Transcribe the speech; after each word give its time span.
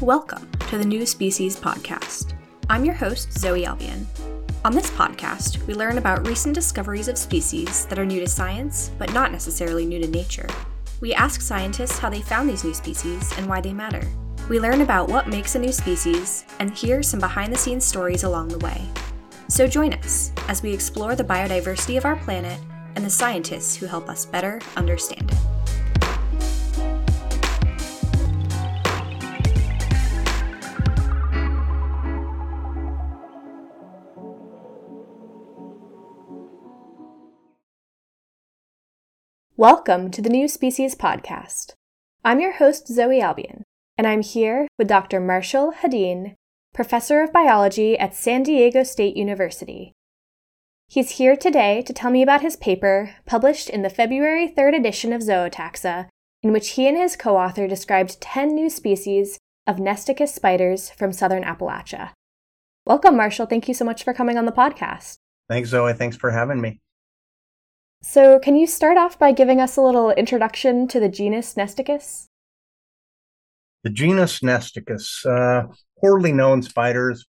Welcome 0.00 0.50
to 0.70 0.78
the 0.78 0.84
New 0.86 1.04
Species 1.04 1.56
Podcast. 1.56 2.32
I'm 2.70 2.86
your 2.86 2.94
host, 2.94 3.38
Zoe 3.38 3.66
Albion. 3.66 4.06
On 4.64 4.72
this 4.72 4.90
podcast, 4.90 5.62
we 5.66 5.74
learn 5.74 5.98
about 5.98 6.26
recent 6.26 6.54
discoveries 6.54 7.06
of 7.06 7.18
species 7.18 7.84
that 7.84 7.98
are 7.98 8.06
new 8.06 8.18
to 8.20 8.26
science, 8.26 8.92
but 8.98 9.12
not 9.12 9.30
necessarily 9.30 9.84
new 9.84 9.98
to 9.98 10.08
nature. 10.08 10.48
We 11.02 11.12
ask 11.12 11.42
scientists 11.42 11.98
how 11.98 12.08
they 12.08 12.22
found 12.22 12.48
these 12.48 12.64
new 12.64 12.72
species 12.72 13.30
and 13.36 13.46
why 13.46 13.60
they 13.60 13.74
matter. 13.74 14.08
We 14.48 14.58
learn 14.58 14.80
about 14.80 15.10
what 15.10 15.28
makes 15.28 15.54
a 15.54 15.58
new 15.58 15.70
species 15.70 16.46
and 16.60 16.70
hear 16.70 17.02
some 17.02 17.20
behind 17.20 17.52
the 17.52 17.58
scenes 17.58 17.84
stories 17.84 18.24
along 18.24 18.48
the 18.48 18.58
way. 18.60 18.80
So 19.48 19.66
join 19.66 19.92
us 19.92 20.32
as 20.48 20.62
we 20.62 20.72
explore 20.72 21.14
the 21.14 21.24
biodiversity 21.24 21.98
of 21.98 22.06
our 22.06 22.16
planet 22.16 22.58
and 22.96 23.04
the 23.04 23.10
scientists 23.10 23.76
who 23.76 23.84
help 23.84 24.08
us 24.08 24.24
better 24.24 24.62
understand 24.76 25.30
it. 25.30 25.49
Welcome 39.60 40.10
to 40.12 40.22
the 40.22 40.30
New 40.30 40.48
Species 40.48 40.94
Podcast. 40.94 41.74
I'm 42.24 42.40
your 42.40 42.52
host, 42.52 42.88
Zoe 42.88 43.20
Albion, 43.20 43.64
and 43.98 44.06
I'm 44.06 44.22
here 44.22 44.66
with 44.78 44.88
Dr. 44.88 45.20
Marshall 45.20 45.74
Hedin, 45.82 46.34
Professor 46.72 47.22
of 47.22 47.30
Biology 47.30 47.98
at 47.98 48.14
San 48.14 48.42
Diego 48.42 48.84
State 48.84 49.18
University. 49.18 49.92
He's 50.88 51.18
here 51.18 51.36
today 51.36 51.82
to 51.82 51.92
tell 51.92 52.10
me 52.10 52.22
about 52.22 52.40
his 52.40 52.56
paper 52.56 53.16
published 53.26 53.68
in 53.68 53.82
the 53.82 53.90
February 53.90 54.48
3rd 54.48 54.78
edition 54.78 55.12
of 55.12 55.20
Zootaxa, 55.20 56.08
in 56.42 56.54
which 56.54 56.70
he 56.70 56.88
and 56.88 56.96
his 56.96 57.14
co 57.14 57.36
author 57.36 57.68
described 57.68 58.18
10 58.22 58.54
new 58.54 58.70
species 58.70 59.38
of 59.66 59.76
Nesticus 59.76 60.32
spiders 60.32 60.88
from 60.88 61.12
southern 61.12 61.44
Appalachia. 61.44 62.12
Welcome, 62.86 63.14
Marshall. 63.14 63.44
Thank 63.44 63.68
you 63.68 63.74
so 63.74 63.84
much 63.84 64.04
for 64.04 64.14
coming 64.14 64.38
on 64.38 64.46
the 64.46 64.52
podcast. 64.52 65.16
Thanks, 65.50 65.68
Zoe. 65.68 65.92
Thanks 65.92 66.16
for 66.16 66.30
having 66.30 66.62
me. 66.62 66.80
So, 68.02 68.38
can 68.38 68.56
you 68.56 68.66
start 68.66 68.96
off 68.96 69.18
by 69.18 69.32
giving 69.32 69.60
us 69.60 69.76
a 69.76 69.82
little 69.82 70.10
introduction 70.10 70.88
to 70.88 71.00
the 71.00 71.08
genus 71.08 71.54
Nesticus? 71.54 72.28
The 73.84 73.90
genus 73.90 74.40
Nesticus, 74.40 75.26
uh, 75.26 75.66
poorly 76.00 76.32
known 76.32 76.62
spiders, 76.62 77.26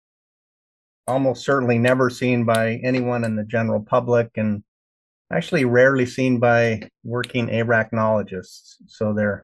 almost 1.08 1.46
certainly 1.46 1.78
never 1.78 2.10
seen 2.10 2.46
by 2.46 2.80
anyone 2.84 3.24
in 3.24 3.36
the 3.36 3.44
general 3.44 3.84
public, 3.84 4.32
and 4.36 4.64
actually 5.32 5.66
rarely 5.66 6.06
seen 6.06 6.40
by 6.40 6.82
working 7.04 7.48
arachnologists. 7.48 8.76
So 8.88 9.14
they're 9.14 9.44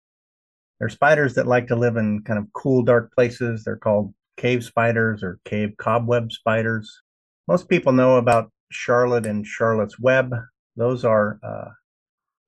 they're 0.79 0.89
spiders 0.89 1.35
that 1.35 1.45
like 1.45 1.67
to 1.67 1.75
live 1.75 1.97
in 1.97 2.23
kind 2.23 2.39
of 2.39 2.47
cool, 2.53 2.81
dark 2.81 3.13
places. 3.13 3.63
They're 3.63 3.77
called 3.77 4.11
cave 4.37 4.63
spiders 4.63 5.21
or 5.21 5.39
cave 5.45 5.75
cobweb 5.77 6.31
spiders. 6.31 7.01
Most 7.47 7.69
people 7.69 7.91
know 7.91 8.17
about 8.17 8.51
Charlotte 8.71 9.27
and 9.27 9.45
Charlotte's 9.45 9.99
web, 9.99 10.33
those 10.75 11.03
are 11.05 11.39
uh, 11.43 11.69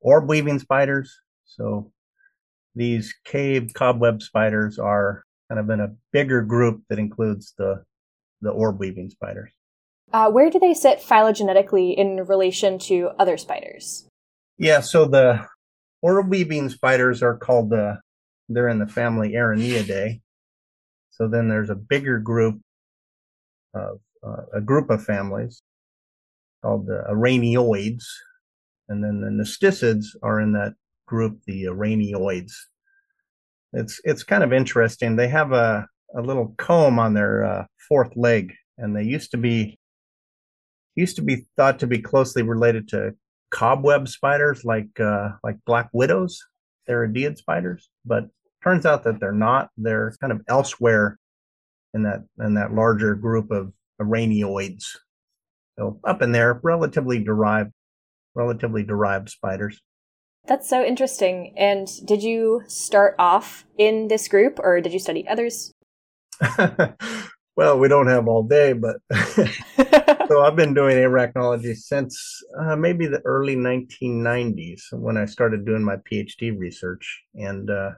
orb 0.02 0.30
weaving 0.30 0.60
spiders. 0.60 1.16
So 1.46 1.92
these 2.76 3.14
cave 3.26 3.72
cobweb 3.74 4.22
spiders 4.22 4.80
are 4.80 5.24
kind 5.50 5.60
of 5.60 5.70
in 5.70 5.80
a 5.80 5.94
bigger 6.12 6.42
group 6.42 6.84
that 6.90 7.00
includes 7.00 7.54
the 7.58 7.84
the 8.42 8.52
orb 8.52 8.80
weaving 8.80 9.10
spiders. 9.10 9.52
Uh, 10.12 10.30
where 10.30 10.50
do 10.50 10.60
they 10.60 10.74
sit 10.74 11.00
phylogenetically 11.00 11.96
in 11.96 12.26
relation 12.26 12.78
to 12.78 13.10
other 13.18 13.38
spiders? 13.38 14.06
Yeah, 14.58 14.82
so 14.82 15.06
the 15.06 15.48
orb 16.02 16.30
weaving 16.30 16.70
spiders 16.70 17.24
are 17.24 17.38
called 17.38 17.70
the 17.70 18.00
they're 18.50 18.68
in 18.68 18.80
the 18.80 18.88
family 18.88 19.32
Araneidae. 19.32 20.22
So 21.12 21.28
then 21.28 21.48
there's 21.48 21.70
a 21.70 21.76
bigger 21.76 22.20
group 22.20 22.60
of 23.74 24.00
uh, 24.26 24.44
a 24.54 24.62
group 24.62 24.90
of 24.90 25.04
families 25.04 25.62
called 26.64 26.88
the 26.88 27.04
araneoids, 27.12 28.06
and 28.90 29.04
then 29.04 29.22
the 29.22 29.30
nesticids 29.30 30.06
are 30.24 30.40
in 30.40 30.54
that 30.54 30.74
group, 31.06 31.40
the 31.46 31.66
araneoids. 31.66 32.54
It's 33.74 34.00
it's 34.04 34.24
kind 34.24 34.44
of 34.44 34.54
interesting. 34.54 35.16
They 35.16 35.28
have 35.28 35.52
a 35.52 35.88
a 36.16 36.22
little 36.22 36.56
comb 36.58 36.98
on 37.00 37.14
their 37.14 37.44
uh, 37.44 37.66
fourth 37.88 38.16
leg, 38.16 38.54
and 38.78 38.96
they 38.96 39.04
used 39.04 39.32
to 39.32 39.38
be 39.38 39.78
used 40.96 41.16
to 41.18 41.22
be 41.22 41.46
thought 41.58 41.80
to 41.80 41.88
be 41.88 42.00
closely 42.00 42.44
related 42.44 42.88
to 42.90 43.14
cobweb 43.52 44.08
spiders, 44.08 44.64
like 44.64 45.00
uh, 45.00 45.30
like 45.44 45.58
black 45.66 45.90
widows, 45.94 46.40
They're 46.88 47.08
Theridiid 47.08 47.38
spiders. 47.38 47.90
But 48.06 48.30
turns 48.64 48.86
out 48.86 49.04
that 49.04 49.20
they're 49.20 49.32
not. 49.32 49.70
They're 49.78 50.14
kind 50.22 50.32
of 50.32 50.42
elsewhere 50.48 51.20
in 51.94 52.04
that 52.04 52.22
in 52.40 52.56
that 52.56 52.74
larger 52.74 53.16
group 53.16 53.52
of 53.52 53.74
araneoids. 54.02 54.86
So 55.78 56.00
up 56.04 56.22
in 56.22 56.32
there, 56.32 56.60
relatively 56.64 57.24
derived, 57.24 57.72
relatively 58.36 58.84
derived 58.84 59.30
spiders. 59.30 59.82
That's 60.46 60.70
so 60.70 60.84
interesting. 60.84 61.54
And 61.58 61.88
did 62.06 62.22
you 62.22 62.64
start 62.68 63.16
off 63.18 63.66
in 63.78 64.08
this 64.10 64.28
group 64.28 64.60
or 64.60 64.82
did 64.82 64.94
you 64.94 65.00
study 65.00 65.28
others? 65.28 65.72
well, 67.56 67.80
we 67.80 67.88
don't 67.88 68.08
have 68.08 68.28
all 68.28 68.44
day, 68.44 68.74
but 68.74 68.98
so 70.28 70.44
I've 70.44 70.56
been 70.56 70.74
doing 70.74 70.98
arachnology 70.98 71.76
since 71.76 72.44
uh, 72.60 72.76
maybe 72.76 73.08
the 73.08 73.22
early 73.26 73.56
1990s 73.56 74.82
when 74.92 75.18
I 75.18 75.26
started 75.26 75.66
doing 75.66 75.84
my 75.84 75.96
PhD 75.98 76.58
research. 76.58 77.24
And 77.36 77.70
uh, 77.70 77.92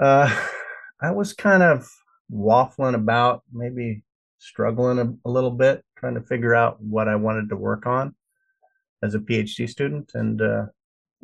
uh, 0.00 0.44
I 1.00 1.12
was 1.12 1.32
kind 1.32 1.62
of 1.62 1.88
waffling 2.32 2.94
about, 2.94 3.42
maybe 3.52 4.02
struggling 4.38 4.98
a, 4.98 5.28
a 5.28 5.30
little 5.30 5.50
bit 5.50 5.84
trying 5.98 6.14
to 6.14 6.22
figure 6.22 6.54
out 6.54 6.80
what 6.80 7.08
I 7.08 7.16
wanted 7.16 7.48
to 7.48 7.56
work 7.56 7.86
on 7.86 8.14
as 9.02 9.14
a 9.14 9.18
PhD 9.18 9.68
student, 9.68 10.12
and 10.14 10.40
uh, 10.40 10.66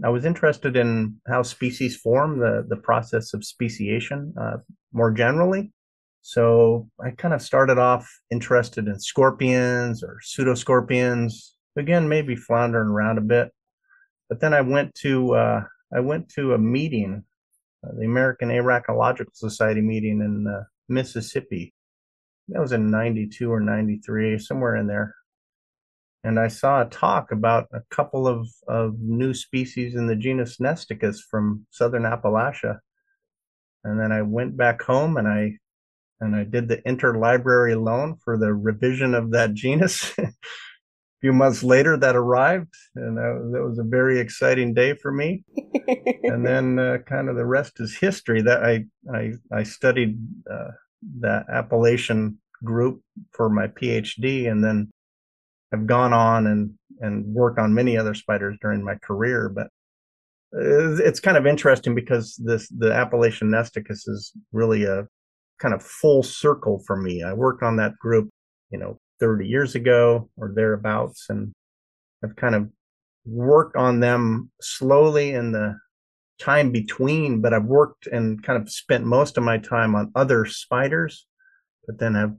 I 0.02 0.08
was 0.08 0.24
interested 0.24 0.76
in 0.76 1.20
how 1.26 1.42
species 1.42 1.96
form, 1.96 2.38
the 2.38 2.64
the 2.68 2.76
process 2.76 3.34
of 3.34 3.44
speciation 3.44 4.34
uh, 4.40 4.56
more 4.92 5.10
generally. 5.10 5.72
So 6.22 6.88
I 7.04 7.10
kind 7.10 7.34
of 7.34 7.42
started 7.42 7.78
off 7.78 8.10
interested 8.30 8.88
in 8.88 8.98
scorpions 8.98 10.02
or 10.02 10.18
pseudoscorpions. 10.24 11.50
Again, 11.76 12.08
maybe 12.08 12.36
floundering 12.36 12.88
around 12.88 13.18
a 13.18 13.20
bit, 13.20 13.52
but 14.28 14.40
then 14.40 14.54
I 14.54 14.60
went 14.60 14.94
to 14.96 15.34
uh, 15.34 15.64
I 15.92 16.00
went 16.00 16.28
to 16.30 16.54
a 16.54 16.58
meeting, 16.58 17.24
uh, 17.84 17.92
the 17.98 18.06
American 18.06 18.48
Arachnological 18.48 19.34
Society 19.34 19.80
meeting 19.80 20.20
in 20.20 20.46
uh, 20.46 20.64
Mississippi 20.88 21.72
that 22.48 22.60
was 22.60 22.72
in 22.72 22.90
92 22.90 23.50
or 23.50 23.60
93, 23.60 24.38
somewhere 24.38 24.76
in 24.76 24.86
there. 24.86 25.14
And 26.22 26.38
I 26.40 26.48
saw 26.48 26.80
a 26.80 26.86
talk 26.86 27.32
about 27.32 27.68
a 27.72 27.82
couple 27.90 28.26
of, 28.26 28.48
of 28.66 28.98
new 28.98 29.34
species 29.34 29.94
in 29.94 30.06
the 30.06 30.16
genus 30.16 30.56
Nesticus 30.58 31.18
from 31.30 31.66
southern 31.70 32.04
Appalachia. 32.04 32.78
And 33.84 34.00
then 34.00 34.10
I 34.10 34.22
went 34.22 34.56
back 34.56 34.82
home 34.82 35.18
and 35.18 35.28
I 35.28 35.58
and 36.20 36.34
I 36.34 36.44
did 36.44 36.68
the 36.68 36.78
interlibrary 36.78 37.80
loan 37.82 38.16
for 38.24 38.38
the 38.38 38.54
revision 38.54 39.14
of 39.14 39.32
that 39.32 39.52
genus. 39.54 40.16
a 40.18 40.32
few 41.20 41.32
months 41.32 41.62
later, 41.62 41.96
that 41.98 42.16
arrived, 42.16 42.72
and 42.94 43.18
that, 43.18 43.50
that 43.52 43.62
was 43.62 43.78
a 43.78 43.84
very 43.84 44.20
exciting 44.20 44.72
day 44.72 44.94
for 44.94 45.12
me. 45.12 45.44
and 46.22 46.46
then, 46.46 46.78
uh, 46.78 46.98
kind 47.06 47.28
of 47.28 47.36
the 47.36 47.44
rest 47.44 47.80
is 47.80 47.96
history. 47.96 48.40
That 48.40 48.64
I 48.64 48.86
I 49.12 49.32
I 49.52 49.62
studied 49.64 50.18
uh, 50.50 50.70
that 51.20 51.46
Appalachian 51.52 52.38
group 52.62 53.02
for 53.32 53.48
my 53.48 53.68
PhD, 53.68 54.50
and 54.50 54.64
then 54.64 54.90
I've 55.72 55.86
gone 55.86 56.12
on 56.12 56.46
and 56.46 56.74
and 57.00 57.26
worked 57.26 57.58
on 57.58 57.74
many 57.74 57.96
other 57.96 58.14
spiders 58.14 58.56
during 58.60 58.84
my 58.84 58.94
career. 58.96 59.48
But 59.48 59.68
it's 60.52 61.20
kind 61.20 61.36
of 61.36 61.46
interesting 61.46 61.94
because 61.94 62.36
this 62.36 62.68
the 62.68 62.92
Appalachian 62.92 63.50
nesticus 63.50 64.08
is 64.08 64.32
really 64.52 64.84
a 64.84 65.06
kind 65.60 65.74
of 65.74 65.82
full 65.82 66.22
circle 66.22 66.82
for 66.86 66.96
me. 66.96 67.22
I 67.22 67.32
worked 67.32 67.62
on 67.62 67.76
that 67.76 67.96
group, 67.98 68.28
you 68.70 68.78
know, 68.78 68.98
30 69.20 69.46
years 69.46 69.74
ago 69.74 70.28
or 70.36 70.52
thereabouts, 70.54 71.26
and 71.28 71.52
I've 72.22 72.36
kind 72.36 72.54
of 72.54 72.68
worked 73.24 73.76
on 73.76 74.00
them 74.00 74.50
slowly 74.60 75.32
in 75.32 75.52
the 75.52 75.76
time 76.38 76.70
between, 76.70 77.40
but 77.40 77.54
I've 77.54 77.64
worked 77.64 78.06
and 78.06 78.42
kind 78.42 78.60
of 78.60 78.70
spent 78.70 79.04
most 79.04 79.36
of 79.38 79.44
my 79.44 79.58
time 79.58 79.94
on 79.94 80.10
other 80.14 80.44
spiders, 80.44 81.26
but 81.86 81.98
then 81.98 82.14
have 82.14 82.34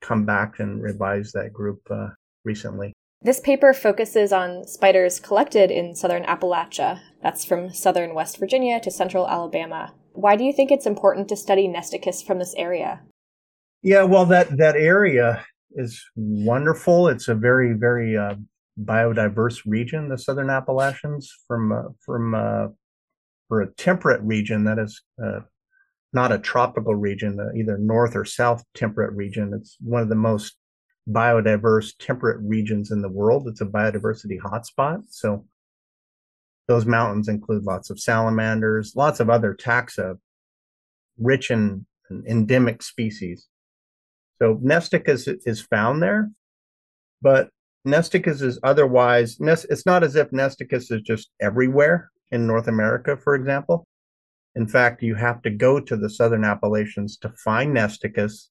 come 0.00 0.24
back 0.24 0.58
and 0.60 0.82
revised 0.82 1.34
that 1.34 1.52
group 1.52 1.80
uh, 1.90 2.08
recently. 2.44 2.92
This 3.22 3.40
paper 3.40 3.74
focuses 3.74 4.32
on 4.32 4.66
spiders 4.66 5.20
collected 5.20 5.70
in 5.70 5.94
southern 5.94 6.24
Appalachia. 6.24 7.00
That's 7.22 7.44
from 7.44 7.72
southern 7.74 8.14
West 8.14 8.38
Virginia 8.38 8.80
to 8.80 8.90
central 8.90 9.28
Alabama. 9.28 9.92
Why 10.12 10.36
do 10.36 10.44
you 10.44 10.52
think 10.52 10.70
it's 10.70 10.86
important 10.86 11.28
to 11.28 11.36
study 11.36 11.68
Nesticus 11.68 12.24
from 12.24 12.38
this 12.38 12.54
area? 12.56 13.00
Yeah, 13.82 14.04
well, 14.04 14.24
that, 14.26 14.56
that 14.56 14.76
area 14.76 15.44
is 15.72 16.02
wonderful. 16.16 17.08
It's 17.08 17.28
a 17.28 17.34
very, 17.34 17.74
very 17.74 18.16
uh, 18.16 18.36
biodiverse 18.82 19.62
region, 19.66 20.08
the 20.08 20.18
southern 20.18 20.50
Appalachians, 20.50 21.30
from 21.46 21.72
uh, 21.72 21.82
from 22.04 22.34
uh, 22.34 22.68
for 23.50 23.62
a 23.62 23.72
temperate 23.72 24.22
region 24.22 24.62
that 24.62 24.78
is 24.78 25.02
uh, 25.22 25.40
not 26.12 26.30
a 26.30 26.38
tropical 26.38 26.94
region, 26.94 27.38
uh, 27.40 27.52
either 27.58 27.76
north 27.76 28.14
or 28.14 28.24
south 28.24 28.62
temperate 28.74 29.12
region. 29.12 29.52
It's 29.52 29.76
one 29.80 30.02
of 30.02 30.08
the 30.08 30.14
most 30.14 30.56
biodiverse 31.08 31.92
temperate 31.98 32.38
regions 32.42 32.92
in 32.92 33.02
the 33.02 33.08
world. 33.08 33.48
It's 33.48 33.60
a 33.60 33.66
biodiversity 33.66 34.38
hotspot. 34.38 35.02
So 35.08 35.46
those 36.68 36.86
mountains 36.86 37.26
include 37.26 37.64
lots 37.64 37.90
of 37.90 37.98
salamanders, 37.98 38.94
lots 38.94 39.18
of 39.18 39.28
other 39.28 39.52
taxa, 39.52 40.16
rich 41.18 41.50
in, 41.50 41.84
in 42.08 42.22
endemic 42.28 42.84
species. 42.84 43.48
So 44.40 44.60
Nesticus 44.62 45.26
is 45.44 45.60
found 45.60 46.00
there, 46.00 46.30
but 47.20 47.50
Nesticus 47.84 48.42
is 48.42 48.60
otherwise, 48.62 49.38
it's 49.40 49.86
not 49.86 50.04
as 50.04 50.14
if 50.14 50.30
Nesticus 50.30 50.92
is 50.92 51.02
just 51.02 51.30
everywhere 51.40 52.12
in 52.30 52.46
North 52.46 52.68
America, 52.68 53.16
for 53.16 53.34
example. 53.34 53.86
In 54.56 54.66
fact, 54.66 55.02
you 55.02 55.14
have 55.14 55.42
to 55.42 55.50
go 55.50 55.80
to 55.80 55.96
the 55.96 56.10
southern 56.10 56.44
Appalachians 56.44 57.16
to 57.18 57.30
find 57.30 57.74
Nesticus, 57.74 58.48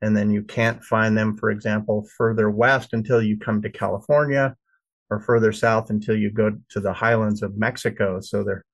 and 0.00 0.16
then 0.16 0.30
you 0.30 0.42
can't 0.42 0.82
find 0.82 1.16
them, 1.16 1.36
for 1.36 1.50
example, 1.50 2.06
further 2.16 2.50
west 2.50 2.92
until 2.92 3.20
you 3.20 3.38
come 3.38 3.60
to 3.62 3.70
California, 3.70 4.56
or 5.10 5.20
further 5.20 5.52
south 5.52 5.90
until 5.90 6.16
you 6.16 6.30
go 6.30 6.56
to 6.70 6.80
the 6.80 6.92
highlands 6.92 7.42
of 7.42 7.58
Mexico. 7.58 8.20
So 8.20 8.44
there, 8.44 8.64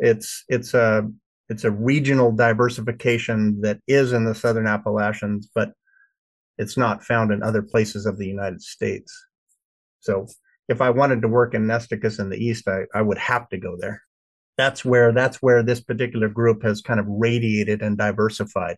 it's 0.00 0.44
it's 0.48 0.74
a 0.74 1.08
it's 1.50 1.64
a 1.64 1.70
regional 1.70 2.32
diversification 2.32 3.60
that 3.60 3.80
is 3.86 4.12
in 4.12 4.24
the 4.24 4.34
southern 4.34 4.66
Appalachians, 4.66 5.48
but 5.54 5.72
it's 6.56 6.76
not 6.76 7.04
found 7.04 7.32
in 7.32 7.42
other 7.42 7.62
places 7.62 8.06
of 8.06 8.16
the 8.16 8.26
United 8.26 8.62
States. 8.62 9.12
So 10.00 10.26
if 10.68 10.80
I 10.80 10.90
wanted 10.90 11.22
to 11.22 11.28
work 11.28 11.54
in 11.54 11.66
Nesticus 11.66 12.18
in 12.18 12.30
the 12.30 12.36
east, 12.36 12.68
I, 12.68 12.84
I 12.94 13.02
would 13.02 13.18
have 13.18 13.48
to 13.50 13.58
go 13.58 13.76
there 13.78 14.02
that's 14.56 14.84
where 14.84 15.12
that's 15.12 15.42
where 15.42 15.62
this 15.62 15.80
particular 15.80 16.28
group 16.28 16.62
has 16.62 16.80
kind 16.80 17.00
of 17.00 17.06
radiated 17.08 17.82
and 17.82 17.98
diversified. 17.98 18.76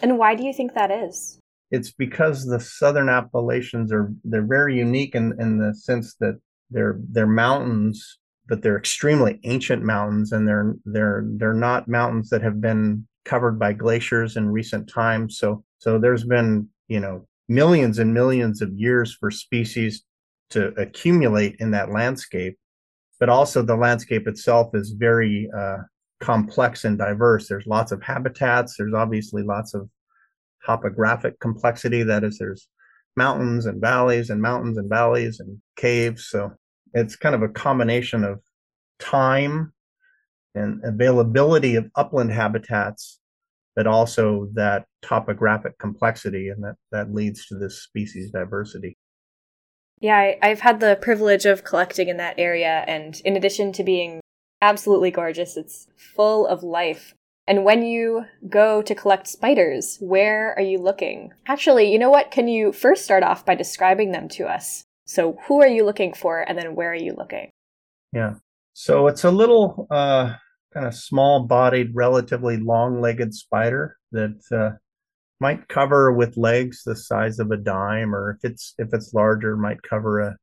And 0.00 0.18
why 0.18 0.34
do 0.34 0.44
you 0.44 0.52
think 0.52 0.74
that 0.74 0.90
is? 0.90 1.38
It's 1.70 1.90
because 1.90 2.46
the 2.46 2.60
southern 2.60 3.08
Appalachians 3.08 3.92
are 3.92 4.12
they're 4.24 4.46
very 4.46 4.76
unique 4.76 5.14
in, 5.14 5.34
in 5.38 5.58
the 5.58 5.74
sense 5.74 6.14
that 6.20 6.38
they're 6.70 6.98
they're 7.10 7.26
mountains, 7.26 8.18
but 8.48 8.62
they're 8.62 8.78
extremely 8.78 9.40
ancient 9.44 9.82
mountains 9.82 10.32
and 10.32 10.46
they're 10.46 10.76
they're 10.84 11.24
they're 11.36 11.54
not 11.54 11.88
mountains 11.88 12.30
that 12.30 12.42
have 12.42 12.60
been 12.60 13.06
covered 13.24 13.58
by 13.58 13.72
glaciers 13.72 14.36
in 14.36 14.48
recent 14.48 14.88
times. 14.88 15.38
So 15.38 15.64
so 15.78 15.98
there's 15.98 16.24
been, 16.24 16.68
you 16.86 17.00
know, 17.00 17.26
millions 17.48 17.98
and 17.98 18.14
millions 18.14 18.62
of 18.62 18.72
years 18.72 19.14
for 19.18 19.30
species 19.30 20.04
to 20.50 20.68
accumulate 20.80 21.56
in 21.58 21.70
that 21.72 21.90
landscape 21.90 22.58
but 23.18 23.28
also 23.28 23.62
the 23.62 23.76
landscape 23.76 24.28
itself 24.28 24.74
is 24.74 24.92
very 24.92 25.48
uh, 25.56 25.78
complex 26.20 26.84
and 26.84 26.98
diverse. 26.98 27.48
There's 27.48 27.66
lots 27.66 27.92
of 27.92 28.02
habitats. 28.02 28.76
There's 28.76 28.94
obviously 28.94 29.42
lots 29.42 29.74
of 29.74 29.88
topographic 30.64 31.38
complexity. 31.40 32.02
That 32.02 32.24
is, 32.24 32.38
there's 32.38 32.68
mountains 33.16 33.66
and 33.66 33.80
valleys 33.80 34.30
and 34.30 34.40
mountains 34.40 34.78
and 34.78 34.88
valleys 34.88 35.40
and 35.40 35.60
caves. 35.76 36.28
So 36.28 36.52
it's 36.94 37.16
kind 37.16 37.34
of 37.34 37.42
a 37.42 37.48
combination 37.48 38.24
of 38.24 38.40
time 39.00 39.72
and 40.54 40.80
availability 40.84 41.74
of 41.74 41.90
upland 41.96 42.32
habitats, 42.32 43.20
but 43.74 43.86
also 43.86 44.48
that 44.54 44.86
topographic 45.02 45.78
complexity, 45.78 46.48
and 46.48 46.62
that 46.64 46.76
that 46.90 47.14
leads 47.14 47.46
to 47.46 47.56
this 47.56 47.82
species 47.82 48.30
diversity. 48.30 48.96
Yeah, 50.00 50.34
I, 50.42 50.48
have 50.48 50.60
had 50.60 50.80
the 50.80 50.98
privilege 51.00 51.44
of 51.44 51.64
collecting 51.64 52.08
in 52.08 52.18
that 52.18 52.38
area, 52.38 52.84
and 52.86 53.20
in 53.24 53.36
addition 53.36 53.72
to 53.72 53.84
being 53.84 54.20
absolutely 54.62 55.10
gorgeous, 55.10 55.56
it's 55.56 55.88
full 55.96 56.46
of 56.46 56.62
life. 56.62 57.14
And 57.46 57.64
when 57.64 57.82
you 57.82 58.26
go 58.48 58.82
to 58.82 58.94
collect 58.94 59.26
spiders, 59.26 59.96
where 60.00 60.52
are 60.56 60.62
you 60.62 60.78
looking? 60.78 61.32
Actually, 61.46 61.90
you 61.90 61.98
know 61.98 62.10
what? 62.10 62.30
Can 62.30 62.46
you 62.46 62.72
first 62.72 63.04
start 63.04 63.22
off 63.22 63.44
by 63.44 63.54
describing 63.54 64.12
them 64.12 64.28
to 64.30 64.46
us? 64.46 64.84
So, 65.06 65.38
who 65.46 65.62
are 65.62 65.68
you 65.68 65.84
looking 65.84 66.12
for, 66.12 66.40
and 66.46 66.58
then 66.58 66.74
where 66.74 66.90
are 66.90 66.94
you 66.94 67.14
looking? 67.16 67.50
Yeah. 68.12 68.34
So, 68.74 69.06
it's 69.06 69.24
a 69.24 69.30
little 69.30 69.86
uh, 69.90 70.34
kind 70.74 70.86
of 70.86 70.94
small 70.94 71.46
bodied, 71.46 71.94
relatively 71.94 72.58
long 72.58 73.00
legged 73.00 73.34
spider 73.34 73.96
that 74.12 74.38
uh, 74.52 74.76
might 75.40 75.68
cover 75.68 76.12
with 76.12 76.36
legs 76.36 76.82
the 76.84 76.96
size 76.96 77.38
of 77.38 77.50
a 77.50 77.56
dime, 77.56 78.14
or 78.14 78.30
if 78.30 78.50
it's 78.50 78.74
if 78.78 78.88
it's 78.92 79.14
larger, 79.14 79.56
might 79.56 79.82
cover 79.82 80.20
a 80.20 80.36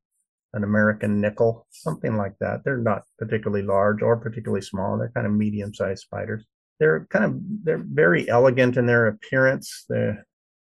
an 0.54 0.64
American 0.64 1.20
nickel, 1.20 1.68
something 1.70 2.16
like 2.16 2.34
that. 2.40 2.62
They're 2.64 2.78
not 2.78 3.04
particularly 3.20 3.64
large 3.64 4.02
or 4.02 4.16
particularly 4.18 4.62
small. 4.62 4.98
They're 4.98 5.12
kind 5.14 5.28
of 5.28 5.34
medium 5.34 5.74
sized 5.74 6.04
spiders. 6.04 6.46
They're 6.80 7.06
kind 7.10 7.26
of 7.26 7.36
they're 7.64 7.84
very 7.86 8.28
elegant 8.30 8.78
in 8.78 8.86
their 8.86 9.08
appearance. 9.08 9.86
Their 9.90 10.26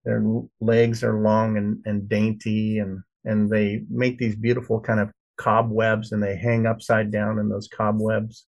their 0.04 0.22
legs 0.60 1.04
are 1.04 1.20
long 1.20 1.56
and, 1.56 1.82
and 1.84 2.08
dainty 2.08 2.78
and 2.78 3.00
and 3.24 3.48
they 3.48 3.84
make 3.90 4.18
these 4.18 4.36
beautiful 4.36 4.80
kind 4.80 5.00
of 5.00 5.10
cobwebs 5.36 6.12
and 6.12 6.22
they 6.22 6.36
hang 6.36 6.66
upside 6.66 7.10
down 7.10 7.38
in 7.38 7.48
those 7.48 7.68
cobwebs. 7.68 8.46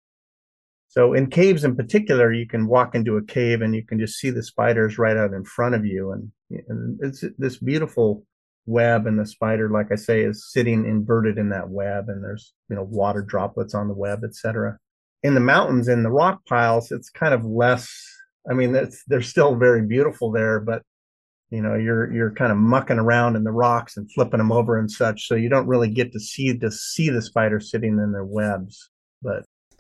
So 0.93 1.15
in 1.15 1.31
caves 1.31 1.65
in 1.65 1.75
particular, 1.75 2.35
you 2.35 2.47
can 2.47 2.67
walk 2.67 2.95
into 2.95 3.17
a 3.17 3.25
cave 3.25 3.63
and 3.63 3.75
you 3.75 3.83
can 3.83 3.99
just 3.99 4.19
see 4.19 4.29
the 4.29 4.43
spiders 4.43 4.99
right 4.99 5.17
out 5.17 5.33
in 5.33 5.43
front 5.43 5.75
of 5.75 5.87
you. 5.87 6.13
And, 6.13 6.31
and 6.69 7.01
it's 7.03 7.25
this 7.39 7.57
beautiful 7.57 8.27
web 8.67 9.07
and 9.07 9.19
the 9.19 9.25
spider, 9.25 9.71
like 9.71 9.91
I 9.91 9.95
say, 9.95 10.21
is 10.21 10.53
sitting 10.53 10.85
inverted 10.85 11.39
in 11.39 11.49
that 11.49 11.71
web 11.71 12.11
and 12.11 12.23
there's, 12.23 12.53
you 12.69 12.77
know, 12.77 12.83
water 12.83 13.23
droplets 13.23 13.75
on 13.75 13.89
the 13.89 13.95
web, 13.95 14.21
etc. 14.23 14.77
In 15.23 15.33
the 15.33 15.41
mountains, 15.41 15.89
in 15.89 16.03
the 16.03 16.11
rock 16.11 16.45
piles, 16.45 16.93
it's 16.93 17.09
kind 17.09 17.33
of 17.33 17.43
less, 17.43 17.91
I 18.51 18.53
mean, 18.53 18.79
they're 19.07 19.23
still 19.23 19.57
very 19.57 19.87
beautiful 19.87 20.31
there, 20.31 20.61
but 20.61 20.83
you 21.49 21.63
know, 21.63 21.75
you're, 21.75 22.13
you're 22.13 22.35
kind 22.35 22.53
of 22.53 22.59
mucking 22.59 22.99
around 22.99 23.37
in 23.37 23.45
the 23.45 23.51
rocks 23.51 23.97
and 23.97 24.13
flipping 24.13 24.39
them 24.39 24.53
over 24.53 24.79
and 24.79 24.91
such. 24.91 25.27
So 25.27 25.37
you 25.37 25.49
don't 25.49 25.67
really 25.67 25.91
get 25.91 26.13
to 26.13 26.21
see, 26.21 26.59
to 26.59 26.71
see 26.71 27.09
the 27.09 27.23
spider 27.23 27.61
sitting 27.61 27.99
in 27.99 28.13
their 28.13 28.27
webs, 28.27 28.91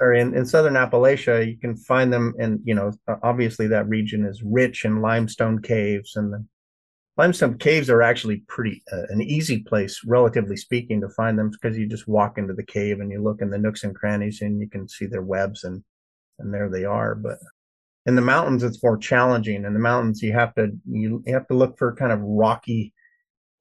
or 0.02 0.12
in, 0.14 0.36
in 0.36 0.44
southern 0.44 0.74
Appalachia, 0.74 1.46
you 1.46 1.56
can 1.56 1.76
find 1.76 2.12
them 2.12 2.34
And, 2.38 2.60
you 2.64 2.74
know, 2.74 2.92
obviously 3.22 3.68
that 3.68 3.88
region 3.88 4.24
is 4.24 4.42
rich 4.44 4.84
in 4.84 5.00
limestone 5.00 5.62
caves 5.62 6.16
and 6.16 6.32
the 6.32 6.44
limestone 7.16 7.56
caves 7.58 7.88
are 7.88 8.02
actually 8.02 8.38
pretty 8.48 8.82
uh, 8.92 9.04
an 9.10 9.22
easy 9.22 9.60
place, 9.62 10.00
relatively 10.04 10.56
speaking, 10.56 11.00
to 11.00 11.08
find 11.10 11.38
them 11.38 11.50
because 11.50 11.78
you 11.78 11.86
just 11.86 12.08
walk 12.08 12.36
into 12.36 12.54
the 12.54 12.66
cave 12.66 12.98
and 13.00 13.12
you 13.12 13.22
look 13.22 13.40
in 13.40 13.50
the 13.50 13.58
nooks 13.58 13.84
and 13.84 13.94
crannies 13.94 14.42
and 14.42 14.60
you 14.60 14.68
can 14.68 14.88
see 14.88 15.06
their 15.06 15.22
webs 15.22 15.64
and 15.64 15.84
and 16.38 16.52
there 16.52 16.68
they 16.68 16.84
are. 16.84 17.14
But 17.14 17.38
in 18.06 18.16
the 18.16 18.22
mountains, 18.22 18.64
it's 18.64 18.82
more 18.82 18.96
challenging. 18.96 19.64
In 19.64 19.74
the 19.74 19.78
mountains, 19.78 20.22
you 20.22 20.32
have 20.32 20.54
to 20.56 20.72
you 20.90 21.22
have 21.28 21.46
to 21.48 21.54
look 21.54 21.78
for 21.78 21.94
kind 21.94 22.12
of 22.12 22.20
rocky 22.20 22.92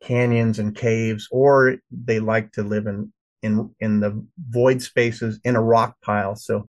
canyons 0.02 0.58
and 0.58 0.76
caves, 0.76 1.28
or 1.32 1.78
they 1.92 2.20
like 2.20 2.52
to 2.54 2.64
live 2.64 2.88
in 2.88 3.14
in 3.42 3.74
in 3.80 4.00
the 4.00 4.26
void 4.50 4.82
spaces 4.82 5.40
in 5.44 5.56
a 5.56 5.62
rock 5.62 5.96
pile. 6.02 6.36
So 6.36 6.66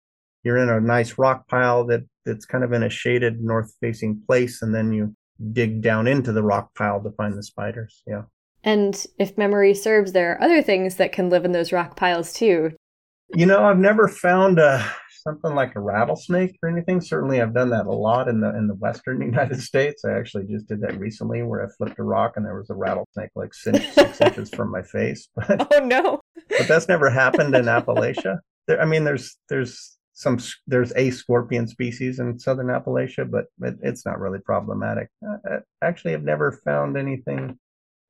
you're 0.43 0.57
in 0.57 0.69
a 0.69 0.79
nice 0.79 1.17
rock 1.17 1.47
pile 1.47 1.85
that 1.87 2.03
that's 2.25 2.45
kind 2.45 2.63
of 2.63 2.73
in 2.73 2.83
a 2.83 2.89
shaded 2.89 3.41
north 3.41 3.73
facing 3.81 4.21
place, 4.27 4.61
and 4.61 4.73
then 4.73 4.93
you 4.93 5.15
dig 5.53 5.81
down 5.81 6.07
into 6.07 6.31
the 6.31 6.43
rock 6.43 6.73
pile 6.75 7.01
to 7.03 7.11
find 7.11 7.37
the 7.37 7.43
spiders. 7.43 8.01
Yeah. 8.07 8.23
And 8.63 9.05
if 9.17 9.37
memory 9.37 9.73
serves, 9.73 10.11
there 10.11 10.33
are 10.33 10.41
other 10.41 10.61
things 10.61 10.95
that 10.95 11.11
can 11.11 11.29
live 11.29 11.45
in 11.45 11.51
those 11.51 11.71
rock 11.71 11.95
piles 11.95 12.33
too. 12.33 12.71
You 13.33 13.45
know, 13.45 13.63
I've 13.63 13.77
never 13.77 14.07
found 14.07 14.59
a 14.59 14.85
something 15.27 15.53
like 15.53 15.75
a 15.75 15.79
rattlesnake 15.79 16.57
or 16.63 16.69
anything. 16.69 17.01
Certainly, 17.01 17.41
I've 17.41 17.53
done 17.53 17.69
that 17.71 17.85
a 17.85 17.91
lot 17.91 18.27
in 18.27 18.39
the 18.39 18.55
in 18.55 18.67
the 18.67 18.75
western 18.75 19.21
United 19.33 19.61
States. 19.61 20.05
I 20.05 20.17
actually 20.17 20.45
just 20.45 20.67
did 20.67 20.81
that 20.81 20.99
recently, 20.99 21.43
where 21.43 21.65
I 21.65 21.69
flipped 21.77 21.99
a 21.99 22.03
rock 22.03 22.33
and 22.35 22.45
there 22.45 22.57
was 22.57 22.69
a 22.69 22.75
rattlesnake 22.75 23.31
like 23.35 23.53
six, 23.53 23.93
six 23.93 24.21
inches 24.25 24.49
from 24.49 24.71
my 24.71 24.81
face. 24.81 25.27
But, 25.35 25.67
oh 25.73 25.79
no! 25.79 26.21
But 26.49 26.67
that's 26.67 26.87
never 26.87 27.09
happened 27.09 27.55
in 27.55 27.65
Appalachia. 27.65 28.39
There, 28.67 28.81
I 28.81 28.85
mean, 28.85 29.03
there's 29.03 29.37
there's 29.49 29.97
some 30.13 30.39
there's 30.65 30.91
a 30.95 31.11
scorpion 31.11 31.67
species 31.67 32.19
in 32.19 32.39
southern 32.39 32.67
Appalachia, 32.67 33.29
but 33.29 33.45
it, 33.61 33.75
it's 33.83 34.05
not 34.05 34.19
really 34.19 34.39
problematic. 34.39 35.09
I, 35.23 35.53
I 35.53 35.57
actually, 35.81 36.13
I've 36.13 36.23
never 36.23 36.51
found 36.65 36.97
anything. 36.97 37.59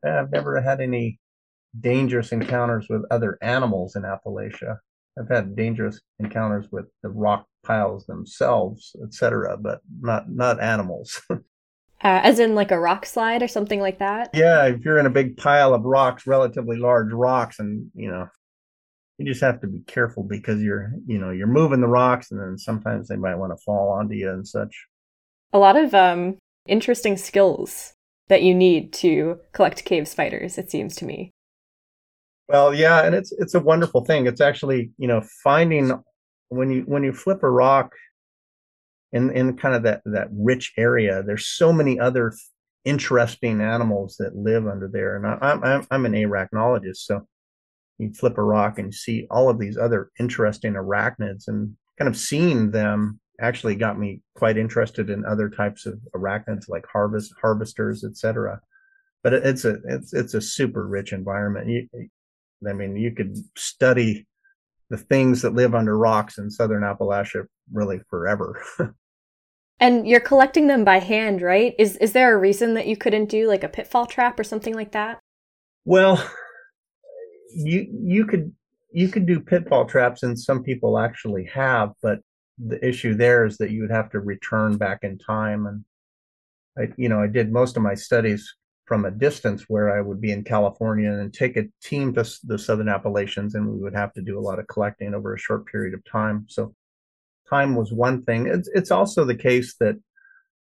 Uh, 0.05 0.11
I've 0.11 0.31
never 0.31 0.61
had 0.61 0.79
any 0.79 1.19
dangerous 1.79 2.31
encounters 2.31 2.87
with 2.89 3.03
other 3.11 3.37
animals 3.41 3.95
in 3.95 4.03
Appalachia. 4.03 4.77
I've 5.19 5.29
had 5.29 5.55
dangerous 5.55 5.99
encounters 6.19 6.67
with 6.71 6.85
the 7.03 7.09
rock 7.09 7.45
piles 7.65 8.05
themselves, 8.05 8.95
etc., 9.03 9.57
but 9.57 9.81
not 9.99 10.29
not 10.29 10.61
animals. 10.61 11.21
uh, 12.03 12.21
as 12.23 12.39
in 12.39 12.55
like 12.55 12.71
a 12.71 12.79
rock 12.79 13.05
slide 13.05 13.41
or 13.41 13.47
something 13.47 13.79
like 13.79 13.99
that. 13.99 14.29
Yeah, 14.33 14.65
if 14.65 14.85
you're 14.85 14.99
in 14.99 15.05
a 15.05 15.11
big 15.11 15.37
pile 15.37 15.73
of 15.73 15.83
rocks, 15.83 16.27
relatively 16.27 16.77
large 16.77 17.11
rocks, 17.11 17.59
and 17.59 17.89
you 17.95 18.09
know, 18.09 18.27
you 19.17 19.25
just 19.25 19.41
have 19.41 19.61
to 19.61 19.67
be 19.67 19.79
careful 19.87 20.23
because 20.23 20.61
you're 20.61 20.91
you 21.07 21.19
know 21.19 21.31
you're 21.31 21.47
moving 21.47 21.81
the 21.81 21.87
rocks, 21.87 22.31
and 22.31 22.39
then 22.39 22.57
sometimes 22.57 23.07
they 23.07 23.15
might 23.15 23.35
want 23.35 23.51
to 23.51 23.63
fall 23.63 23.89
onto 23.89 24.15
you 24.15 24.29
and 24.29 24.47
such. 24.47 24.87
A 25.53 25.59
lot 25.59 25.75
of 25.75 25.93
um 25.93 26.37
interesting 26.67 27.17
skills 27.17 27.93
that 28.27 28.43
you 28.43 28.53
need 28.53 28.93
to 28.93 29.39
collect 29.53 29.85
cave 29.85 30.07
spiders. 30.07 30.57
It 30.57 30.69
seems 30.69 30.95
to 30.97 31.05
me. 31.05 31.31
Well, 32.47 32.73
yeah, 32.73 33.05
and 33.05 33.15
it's 33.15 33.31
it's 33.33 33.55
a 33.55 33.59
wonderful 33.59 34.05
thing. 34.05 34.27
It's 34.27 34.41
actually 34.41 34.91
you 34.97 35.07
know 35.07 35.21
finding 35.43 35.91
when 36.49 36.69
you 36.71 36.81
when 36.83 37.03
you 37.03 37.11
flip 37.11 37.43
a 37.43 37.49
rock, 37.49 37.91
in 39.11 39.31
in 39.31 39.57
kind 39.57 39.75
of 39.75 39.83
that 39.83 40.01
that 40.05 40.27
rich 40.31 40.73
area. 40.77 41.23
There's 41.23 41.47
so 41.47 41.71
many 41.71 41.99
other 41.99 42.33
interesting 42.85 43.61
animals 43.61 44.15
that 44.19 44.35
live 44.35 44.67
under 44.67 44.87
there, 44.87 45.15
and 45.15 45.27
I, 45.27 45.37
I'm 45.41 45.87
I'm 45.89 46.05
an 46.05 46.13
arachnologist, 46.13 46.97
so 46.97 47.27
you 47.97 48.13
flip 48.13 48.37
a 48.37 48.43
rock 48.43 48.77
and 48.77 48.89
you 48.89 48.91
see 48.91 49.27
all 49.29 49.49
of 49.49 49.59
these 49.59 49.77
other 49.77 50.11
interesting 50.19 50.73
arachnids, 50.73 51.47
and 51.47 51.75
kind 51.97 52.09
of 52.09 52.17
seeing 52.17 52.71
them 52.71 53.19
actually 53.39 53.75
got 53.75 53.99
me 53.99 54.21
quite 54.35 54.57
interested 54.57 55.09
in 55.09 55.25
other 55.25 55.49
types 55.49 55.85
of 55.85 55.99
arachnids 56.15 56.67
like 56.67 56.85
harvest 56.91 57.33
harvesters, 57.41 58.03
etc. 58.03 58.59
But 59.23 59.33
it's 59.33 59.65
a 59.65 59.77
it's 59.85 60.13
it's 60.13 60.33
a 60.33 60.41
super 60.41 60.87
rich 60.87 61.13
environment. 61.13 61.69
You, 61.69 62.09
I 62.67 62.73
mean, 62.73 62.95
you 62.95 63.11
could 63.11 63.37
study 63.55 64.27
the 64.89 64.97
things 64.97 65.41
that 65.41 65.53
live 65.53 65.75
under 65.75 65.97
rocks 65.97 66.37
in 66.37 66.49
southern 66.49 66.83
Appalachia 66.83 67.45
really 67.71 67.99
forever. 68.09 68.61
and 69.79 70.07
you're 70.07 70.19
collecting 70.19 70.67
them 70.67 70.83
by 70.83 70.99
hand, 70.99 71.41
right? 71.41 71.75
Is 71.77 71.97
is 71.97 72.13
there 72.13 72.33
a 72.33 72.39
reason 72.39 72.73
that 72.75 72.87
you 72.87 72.97
couldn't 72.97 73.25
do 73.25 73.47
like 73.47 73.63
a 73.63 73.69
pitfall 73.69 74.05
trap 74.05 74.39
or 74.39 74.43
something 74.43 74.73
like 74.73 74.91
that? 74.93 75.19
Well, 75.85 76.23
you 77.53 77.87
you 77.91 78.25
could 78.25 78.53
you 78.91 79.09
could 79.09 79.25
do 79.25 79.39
pitfall 79.39 79.85
traps 79.85 80.23
and 80.23 80.39
some 80.39 80.63
people 80.63 80.97
actually 80.97 81.45
have, 81.45 81.91
but 82.01 82.19
the 82.57 82.83
issue 82.85 83.13
there 83.13 83.45
is 83.45 83.57
that 83.57 83.71
you 83.71 83.81
would 83.81 83.91
have 83.91 84.09
to 84.11 84.19
return 84.19 84.77
back 84.77 84.99
in 85.03 85.17
time 85.17 85.67
and 85.67 85.83
I 86.77 86.93
you 86.97 87.09
know, 87.09 87.21
I 87.21 87.27
did 87.27 87.51
most 87.51 87.77
of 87.77 87.83
my 87.83 87.95
studies 87.95 88.55
from 88.87 89.05
a 89.05 89.11
distance 89.11 89.65
where 89.67 89.95
I 89.95 90.01
would 90.01 90.21
be 90.21 90.31
in 90.31 90.43
California 90.43 91.11
and 91.11 91.33
take 91.33 91.57
a 91.57 91.65
team 91.83 92.13
to 92.13 92.25
the 92.45 92.57
Southern 92.57 92.89
Appalachians, 92.89 93.53
and 93.53 93.69
we 93.69 93.79
would 93.79 93.93
have 93.93 94.13
to 94.13 94.21
do 94.21 94.39
a 94.39 94.41
lot 94.41 94.59
of 94.59 94.67
collecting 94.67 95.13
over 95.13 95.33
a 95.33 95.39
short 95.39 95.65
period 95.67 95.93
of 95.93 96.03
time. 96.05 96.45
So, 96.47 96.73
time 97.49 97.75
was 97.75 97.91
one 97.91 98.23
thing. 98.23 98.47
It's, 98.47 98.69
it's 98.73 98.91
also 98.91 99.25
the 99.25 99.35
case 99.35 99.75
that 99.81 99.97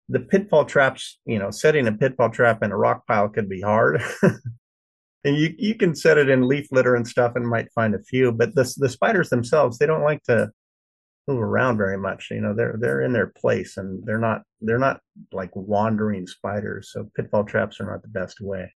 the 0.09 0.21
pitfall 0.21 0.65
traps, 0.65 1.19
you 1.27 1.39
know, 1.39 1.51
setting 1.51 1.87
a 1.87 1.93
pitfall 1.93 2.31
trap 2.31 2.63
in 2.63 2.73
a 2.73 2.77
rock 2.77 3.07
pile 3.07 3.29
could 3.29 3.49
be 3.49 3.61
hard. 3.61 4.03
and 5.25 5.37
you 5.37 5.55
you 5.59 5.75
can 5.75 5.95
set 5.95 6.19
it 6.19 6.29
in 6.29 6.49
leaf 6.49 6.69
litter 6.71 6.95
and 6.95 7.07
stuff 7.07 7.33
and 7.37 7.47
might 7.47 7.73
find 7.73 7.95
a 7.95 8.03
few, 8.03 8.33
but 8.33 8.55
the 8.55 8.73
the 8.79 8.89
spiders 8.89 9.31
themselves 9.31 9.79
they 9.79 9.87
don't 9.87 10.03
like 10.03 10.23
to 10.25 10.51
move 11.27 11.41
around 11.41 11.77
very 11.77 11.99
much. 11.99 12.29
You 12.31 12.41
know, 12.41 12.55
they're 12.55 12.77
they're 12.79 13.03
in 13.03 13.13
their 13.13 13.29
place 13.29 13.77
and 13.77 14.05
they're 14.05 14.19
not 14.19 14.43
they're 14.61 14.79
not 14.79 15.01
like 15.33 15.51
wandering 15.55 16.27
spiders. 16.27 16.91
So 16.93 17.11
pitfall 17.17 17.45
traps 17.45 17.81
are 17.81 17.91
not 17.91 18.03
the 18.03 18.09
best 18.09 18.41
way. 18.41 18.73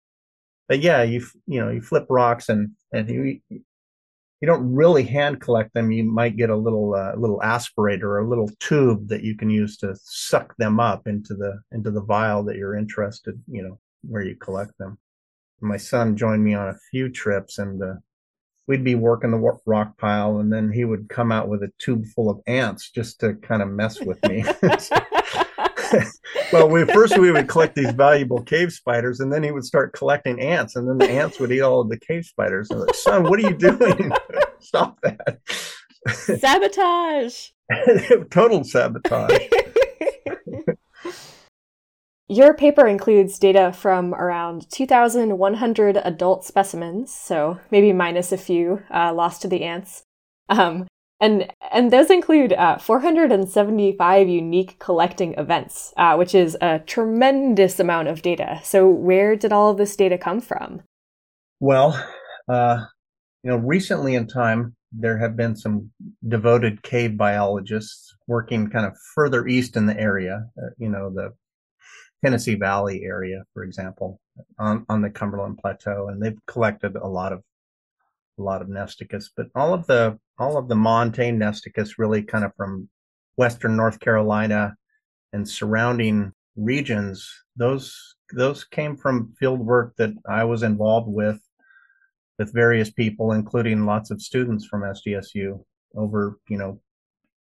But 0.68 0.80
yeah, 0.80 1.02
you 1.02 1.24
you 1.46 1.60
know 1.60 1.70
you 1.70 1.80
flip 1.80 2.06
rocks 2.08 2.48
and 2.48 2.70
and 2.92 3.08
you 3.08 3.40
you 3.50 4.46
don't 4.46 4.72
really 4.72 5.02
hand 5.02 5.40
collect 5.40 5.74
them. 5.74 5.90
You 5.90 6.04
might 6.04 6.36
get 6.36 6.50
a 6.50 6.56
little 6.56 6.94
uh, 6.94 7.14
little 7.16 7.40
aspirator 7.40 8.04
or 8.04 8.18
a 8.18 8.28
little 8.28 8.50
tube 8.60 9.08
that 9.08 9.24
you 9.24 9.36
can 9.36 9.50
use 9.50 9.76
to 9.78 9.96
suck 10.02 10.54
them 10.58 10.80
up 10.80 11.06
into 11.06 11.34
the 11.34 11.60
into 11.72 11.90
the 11.90 12.02
vial 12.02 12.44
that 12.44 12.56
you're 12.56 12.76
interested. 12.76 13.40
You 13.46 13.62
know 13.62 13.78
where 14.02 14.22
you 14.22 14.36
collect 14.36 14.76
them. 14.78 14.98
My 15.60 15.76
son 15.76 16.16
joined 16.16 16.44
me 16.44 16.54
on 16.54 16.68
a 16.68 16.78
few 16.90 17.10
trips 17.10 17.58
and. 17.58 17.82
Uh, 17.82 17.94
we'd 18.68 18.84
be 18.84 18.94
working 18.94 19.30
the 19.30 19.58
rock 19.66 19.96
pile 19.96 20.38
and 20.38 20.52
then 20.52 20.70
he 20.70 20.84
would 20.84 21.08
come 21.08 21.32
out 21.32 21.48
with 21.48 21.62
a 21.62 21.72
tube 21.78 22.06
full 22.06 22.30
of 22.30 22.40
ants 22.46 22.90
just 22.90 23.18
to 23.20 23.34
kind 23.36 23.62
of 23.62 23.68
mess 23.68 24.00
with 24.00 24.22
me. 24.28 24.44
Well 26.52 26.68
we 26.68 26.84
first 26.84 27.16
we 27.16 27.32
would 27.32 27.48
collect 27.48 27.74
these 27.74 27.92
valuable 27.92 28.42
cave 28.42 28.72
spiders 28.72 29.20
and 29.20 29.32
then 29.32 29.42
he 29.42 29.50
would 29.50 29.64
start 29.64 29.94
collecting 29.94 30.38
ants 30.38 30.76
and 30.76 30.86
then 30.86 30.98
the 30.98 31.08
ants 31.10 31.40
would 31.40 31.50
eat 31.50 31.62
all 31.62 31.80
of 31.80 31.88
the 31.88 31.98
cave 31.98 32.26
spiders. 32.26 32.70
And 32.70 32.80
like 32.80 32.94
son 32.94 33.24
what 33.24 33.38
are 33.38 33.48
you 33.48 33.56
doing? 33.56 34.12
Stop 34.60 35.00
that. 35.00 35.38
Sabotage! 36.08 37.48
Total 38.30 38.64
sabotage 38.64 39.48
your 42.28 42.54
paper 42.54 42.86
includes 42.86 43.38
data 43.38 43.72
from 43.72 44.14
around 44.14 44.70
2,100 44.70 45.96
adult 45.96 46.44
specimens, 46.44 47.12
so 47.12 47.58
maybe 47.70 47.92
minus 47.92 48.32
a 48.32 48.38
few 48.38 48.82
uh, 48.90 49.12
lost 49.14 49.42
to 49.42 49.48
the 49.48 49.64
ants. 49.64 50.02
Um, 50.48 50.86
and 51.20 51.52
and 51.72 51.90
those 51.90 52.10
include 52.10 52.52
uh, 52.52 52.78
475 52.78 54.28
unique 54.28 54.78
collecting 54.78 55.34
events, 55.34 55.92
uh, 55.96 56.14
which 56.14 56.34
is 56.34 56.56
a 56.60 56.78
tremendous 56.80 57.80
amount 57.80 58.08
of 58.08 58.22
data. 58.22 58.60
So 58.62 58.88
where 58.88 59.34
did 59.34 59.52
all 59.52 59.70
of 59.70 59.78
this 59.78 59.96
data 59.96 60.16
come 60.16 60.40
from? 60.40 60.82
Well, 61.60 62.00
uh, 62.48 62.84
you 63.42 63.50
know, 63.50 63.56
recently 63.56 64.14
in 64.14 64.28
time, 64.28 64.76
there 64.92 65.18
have 65.18 65.36
been 65.36 65.56
some 65.56 65.90
devoted 66.28 66.82
cave 66.82 67.16
biologists 67.16 68.14
working 68.28 68.70
kind 68.70 68.86
of 68.86 68.92
further 69.14 69.46
east 69.46 69.76
in 69.76 69.86
the 69.86 69.98
area. 69.98 70.46
Uh, 70.56 70.70
you 70.78 70.88
know, 70.88 71.10
the 71.12 71.32
Tennessee 72.24 72.54
Valley 72.54 73.04
area, 73.04 73.44
for 73.54 73.62
example, 73.62 74.20
on, 74.58 74.84
on 74.88 75.02
the 75.02 75.10
Cumberland 75.10 75.58
Plateau, 75.58 76.08
and 76.08 76.22
they've 76.22 76.38
collected 76.46 76.96
a 76.96 77.06
lot 77.06 77.32
of 77.32 77.42
a 78.38 78.42
lot 78.42 78.62
of 78.62 78.68
Nesticus. 78.68 79.30
But 79.36 79.48
all 79.54 79.74
of 79.74 79.86
the 79.86 80.18
all 80.38 80.56
of 80.56 80.68
the 80.68 80.76
montane 80.76 81.38
Nesticus 81.38 81.98
really 81.98 82.22
kind 82.22 82.44
of 82.44 82.52
from 82.56 82.88
western 83.36 83.76
North 83.76 84.00
Carolina 84.00 84.76
and 85.32 85.48
surrounding 85.48 86.32
regions, 86.56 87.28
those 87.56 88.16
those 88.32 88.64
came 88.64 88.96
from 88.96 89.34
field 89.38 89.60
work 89.60 89.94
that 89.96 90.12
I 90.28 90.44
was 90.44 90.62
involved 90.62 91.08
with 91.08 91.40
with 92.38 92.52
various 92.52 92.90
people, 92.90 93.32
including 93.32 93.84
lots 93.84 94.10
of 94.10 94.22
students 94.22 94.64
from 94.64 94.82
SDSU 94.82 95.62
over, 95.94 96.38
you 96.48 96.56
know, 96.56 96.80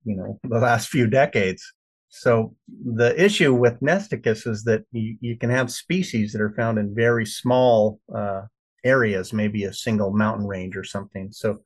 you 0.04 0.16
know, 0.16 0.40
the 0.44 0.60
last 0.60 0.90
few 0.90 1.08
decades. 1.08 1.74
So 2.16 2.56
the 2.68 3.20
issue 3.20 3.56
with 3.56 3.82
Nesticus 3.82 4.46
is 4.46 4.64
that 4.66 4.86
you, 4.92 5.18
you 5.20 5.36
can 5.36 5.50
have 5.50 5.72
species 5.72 6.32
that 6.32 6.42
are 6.42 6.54
found 6.54 6.78
in 6.78 6.94
very 6.94 7.26
small 7.26 8.00
uh, 8.16 8.44
areas, 8.84 9.34
maybe 9.34 9.64
a 9.64 9.74
single 9.74 10.12
mountain 10.14 10.46
range 10.46 10.78
or 10.78 10.84
something. 10.84 11.32
So, 11.32 11.64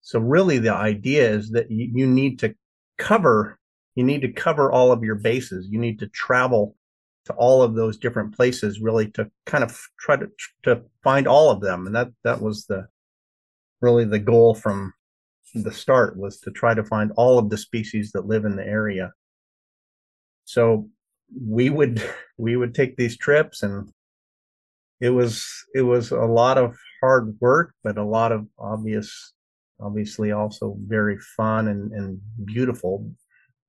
so 0.00 0.18
really 0.18 0.56
the 0.56 0.72
idea 0.72 1.28
is 1.28 1.50
that 1.50 1.70
you, 1.70 1.90
you 1.92 2.06
need 2.06 2.38
to 2.38 2.54
cover, 2.96 3.58
you 3.94 4.02
need 4.02 4.22
to 4.22 4.32
cover 4.32 4.72
all 4.72 4.90
of 4.90 5.04
your 5.04 5.16
bases. 5.16 5.68
You 5.70 5.78
need 5.78 5.98
to 5.98 6.08
travel 6.08 6.76
to 7.26 7.34
all 7.34 7.62
of 7.62 7.74
those 7.74 7.98
different 7.98 8.34
places 8.34 8.80
really 8.80 9.10
to 9.10 9.30
kind 9.44 9.62
of 9.62 9.78
try 9.98 10.16
to, 10.16 10.28
to 10.62 10.80
find 11.04 11.28
all 11.28 11.50
of 11.50 11.60
them. 11.60 11.86
And 11.86 11.94
that, 11.94 12.08
that 12.24 12.40
was 12.40 12.64
the, 12.64 12.86
really 13.82 14.06
the 14.06 14.18
goal 14.18 14.54
from 14.54 14.94
the 15.54 15.72
start 15.72 16.16
was 16.16 16.40
to 16.40 16.50
try 16.50 16.72
to 16.72 16.84
find 16.84 17.12
all 17.18 17.38
of 17.38 17.50
the 17.50 17.58
species 17.58 18.12
that 18.12 18.26
live 18.26 18.46
in 18.46 18.56
the 18.56 18.66
area 18.66 19.12
so 20.44 20.88
we 21.40 21.70
would 21.70 22.02
we 22.38 22.56
would 22.56 22.74
take 22.74 22.96
these 22.96 23.16
trips 23.16 23.62
and 23.62 23.90
it 25.00 25.10
was 25.10 25.46
it 25.74 25.82
was 25.82 26.10
a 26.10 26.18
lot 26.18 26.58
of 26.58 26.76
hard 27.00 27.36
work 27.40 27.74
but 27.82 27.96
a 27.96 28.04
lot 28.04 28.32
of 28.32 28.46
obvious 28.58 29.32
obviously 29.82 30.32
also 30.32 30.76
very 30.86 31.18
fun 31.36 31.68
and, 31.68 31.92
and 31.92 32.20
beautiful. 32.44 33.10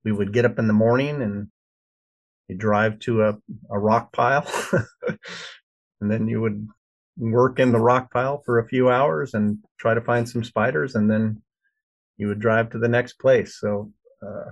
We 0.04 0.12
would 0.12 0.32
get 0.32 0.44
up 0.44 0.58
in 0.58 0.66
the 0.66 0.72
morning 0.72 1.22
and 1.22 1.48
you 2.48 2.56
drive 2.56 2.98
to 3.00 3.22
a, 3.22 3.38
a 3.70 3.78
rock 3.78 4.12
pile 4.12 4.46
and 6.00 6.10
then 6.10 6.28
you 6.28 6.40
would 6.40 6.68
work 7.16 7.60
in 7.60 7.72
the 7.72 7.78
rock 7.78 8.12
pile 8.12 8.42
for 8.44 8.58
a 8.58 8.68
few 8.68 8.90
hours 8.90 9.34
and 9.34 9.58
try 9.78 9.94
to 9.94 10.00
find 10.00 10.28
some 10.28 10.44
spiders 10.44 10.94
and 10.94 11.10
then 11.10 11.40
you 12.16 12.28
would 12.28 12.40
drive 12.40 12.70
to 12.70 12.78
the 12.78 12.88
next 12.88 13.18
place. 13.18 13.58
So 13.58 13.92
uh, 14.26 14.50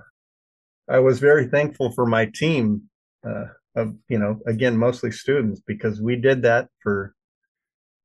I 0.91 0.99
was 0.99 1.19
very 1.19 1.47
thankful 1.47 1.91
for 1.91 2.05
my 2.05 2.25
team 2.25 2.83
uh, 3.25 3.45
of 3.75 3.95
you 4.09 4.19
know 4.19 4.39
again 4.45 4.75
mostly 4.77 5.11
students 5.11 5.61
because 5.65 6.01
we 6.01 6.17
did 6.17 6.41
that 6.41 6.67
for 6.83 7.15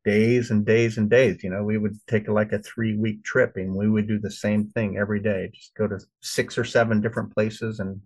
days 0.04 0.52
and 0.52 0.64
days 0.64 0.96
and 0.96 1.10
days. 1.10 1.42
You 1.42 1.50
know, 1.50 1.64
we 1.64 1.78
would 1.78 1.96
take 2.06 2.28
like 2.28 2.52
a 2.52 2.60
three 2.60 2.96
week 2.96 3.24
trip 3.24 3.56
and 3.56 3.74
we 3.74 3.90
would 3.90 4.06
do 4.06 4.20
the 4.20 4.30
same 4.30 4.68
thing 4.68 4.96
every 4.96 5.20
day. 5.20 5.50
Just 5.52 5.74
go 5.74 5.88
to 5.88 5.98
six 6.22 6.56
or 6.56 6.64
seven 6.64 7.00
different 7.00 7.34
places 7.34 7.80
and 7.80 8.00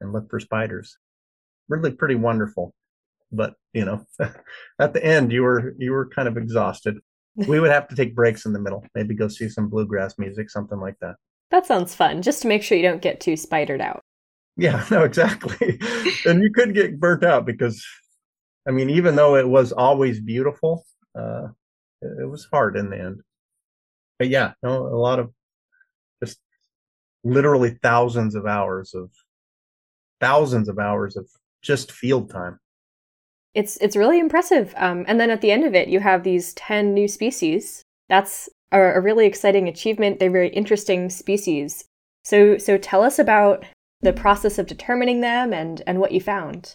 and 0.00 0.12
look 0.12 0.28
for 0.28 0.40
spiders. 0.40 0.98
Really 1.68 1.92
pretty 1.92 2.16
wonderful. 2.16 2.74
But 3.30 3.54
you 3.72 3.84
know, 3.84 4.04
at 4.80 4.92
the 4.92 5.04
end 5.04 5.32
you 5.32 5.42
were 5.42 5.74
you 5.78 5.92
were 5.92 6.08
kind 6.08 6.26
of 6.26 6.36
exhausted. 6.36 6.98
We 7.36 7.60
would 7.60 7.70
have 7.70 7.88
to 7.88 7.96
take 7.96 8.14
breaks 8.14 8.44
in 8.44 8.52
the 8.52 8.60
middle, 8.60 8.84
maybe 8.94 9.14
go 9.14 9.28
see 9.28 9.48
some 9.48 9.70
bluegrass 9.70 10.18
music, 10.18 10.50
something 10.50 10.78
like 10.78 10.96
that. 11.00 11.14
That 11.52 11.66
sounds 11.66 11.94
fun, 11.94 12.22
just 12.22 12.40
to 12.42 12.48
make 12.48 12.62
sure 12.62 12.78
you 12.78 12.82
don't 12.82 13.02
get 13.02 13.20
too 13.20 13.36
spidered 13.36 13.82
out. 13.82 14.00
Yeah, 14.56 14.84
no, 14.90 15.04
exactly. 15.04 15.78
and 16.26 16.42
you 16.42 16.50
could 16.50 16.74
get 16.74 16.98
burnt 16.98 17.22
out 17.22 17.44
because, 17.44 17.84
I 18.66 18.70
mean, 18.70 18.88
even 18.88 19.14
though 19.14 19.36
it 19.36 19.46
was 19.46 19.70
always 19.70 20.18
beautiful, 20.18 20.86
uh, 21.14 21.48
it, 22.00 22.28
was 22.28 22.48
hard 22.50 22.76
in 22.76 22.88
the 22.88 22.98
end. 22.98 23.20
But 24.18 24.30
yeah, 24.30 24.54
no, 24.62 24.86
a 24.86 24.96
lot 24.96 25.18
of 25.18 25.30
just 26.24 26.38
literally 27.22 27.78
thousands 27.82 28.34
of 28.34 28.46
hours 28.46 28.94
of 28.94 29.10
thousands 30.20 30.70
of 30.70 30.78
hours 30.78 31.16
of 31.16 31.28
just 31.60 31.92
field 31.92 32.30
time. 32.30 32.58
It's 33.54 33.76
it's 33.82 33.96
really 33.96 34.18
impressive. 34.18 34.72
Um, 34.78 35.04
and 35.06 35.20
then 35.20 35.30
at 35.30 35.42
the 35.42 35.50
end 35.50 35.64
of 35.66 35.74
it, 35.74 35.88
you 35.88 36.00
have 36.00 36.22
these 36.22 36.54
ten 36.54 36.94
new 36.94 37.08
species. 37.08 37.84
That's 38.08 38.48
are 38.72 38.94
a 38.94 39.00
really 39.00 39.26
exciting 39.26 39.68
achievement. 39.68 40.18
They're 40.18 40.30
very 40.30 40.48
interesting 40.48 41.10
species. 41.10 41.84
So, 42.24 42.58
so 42.58 42.78
tell 42.78 43.02
us 43.04 43.18
about 43.18 43.64
the 44.00 44.12
process 44.12 44.58
of 44.58 44.66
determining 44.66 45.20
them 45.20 45.52
and, 45.52 45.82
and 45.86 46.00
what 46.00 46.12
you 46.12 46.20
found. 46.20 46.74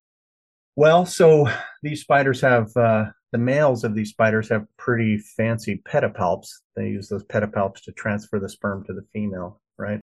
Well, 0.76 1.06
so 1.06 1.50
these 1.84 2.02
spiders 2.02 2.40
have, 2.42 2.76
uh, 2.78 3.06
the 3.32 3.38
males 3.38 3.84
of 3.84 3.96
these 3.96 4.10
spiders 4.10 4.48
have 4.50 4.66
pretty 4.78 5.18
fancy 5.18 5.82
pedipalps. 5.88 6.50
They 6.76 6.88
use 6.88 7.10
those 7.10 7.26
pedipalps 7.26 7.82
to 7.84 7.92
transfer 7.92 8.40
the 8.40 8.48
sperm 8.48 8.86
to 8.86 8.94
the 8.94 9.06
female, 9.12 9.60
right? 9.78 10.00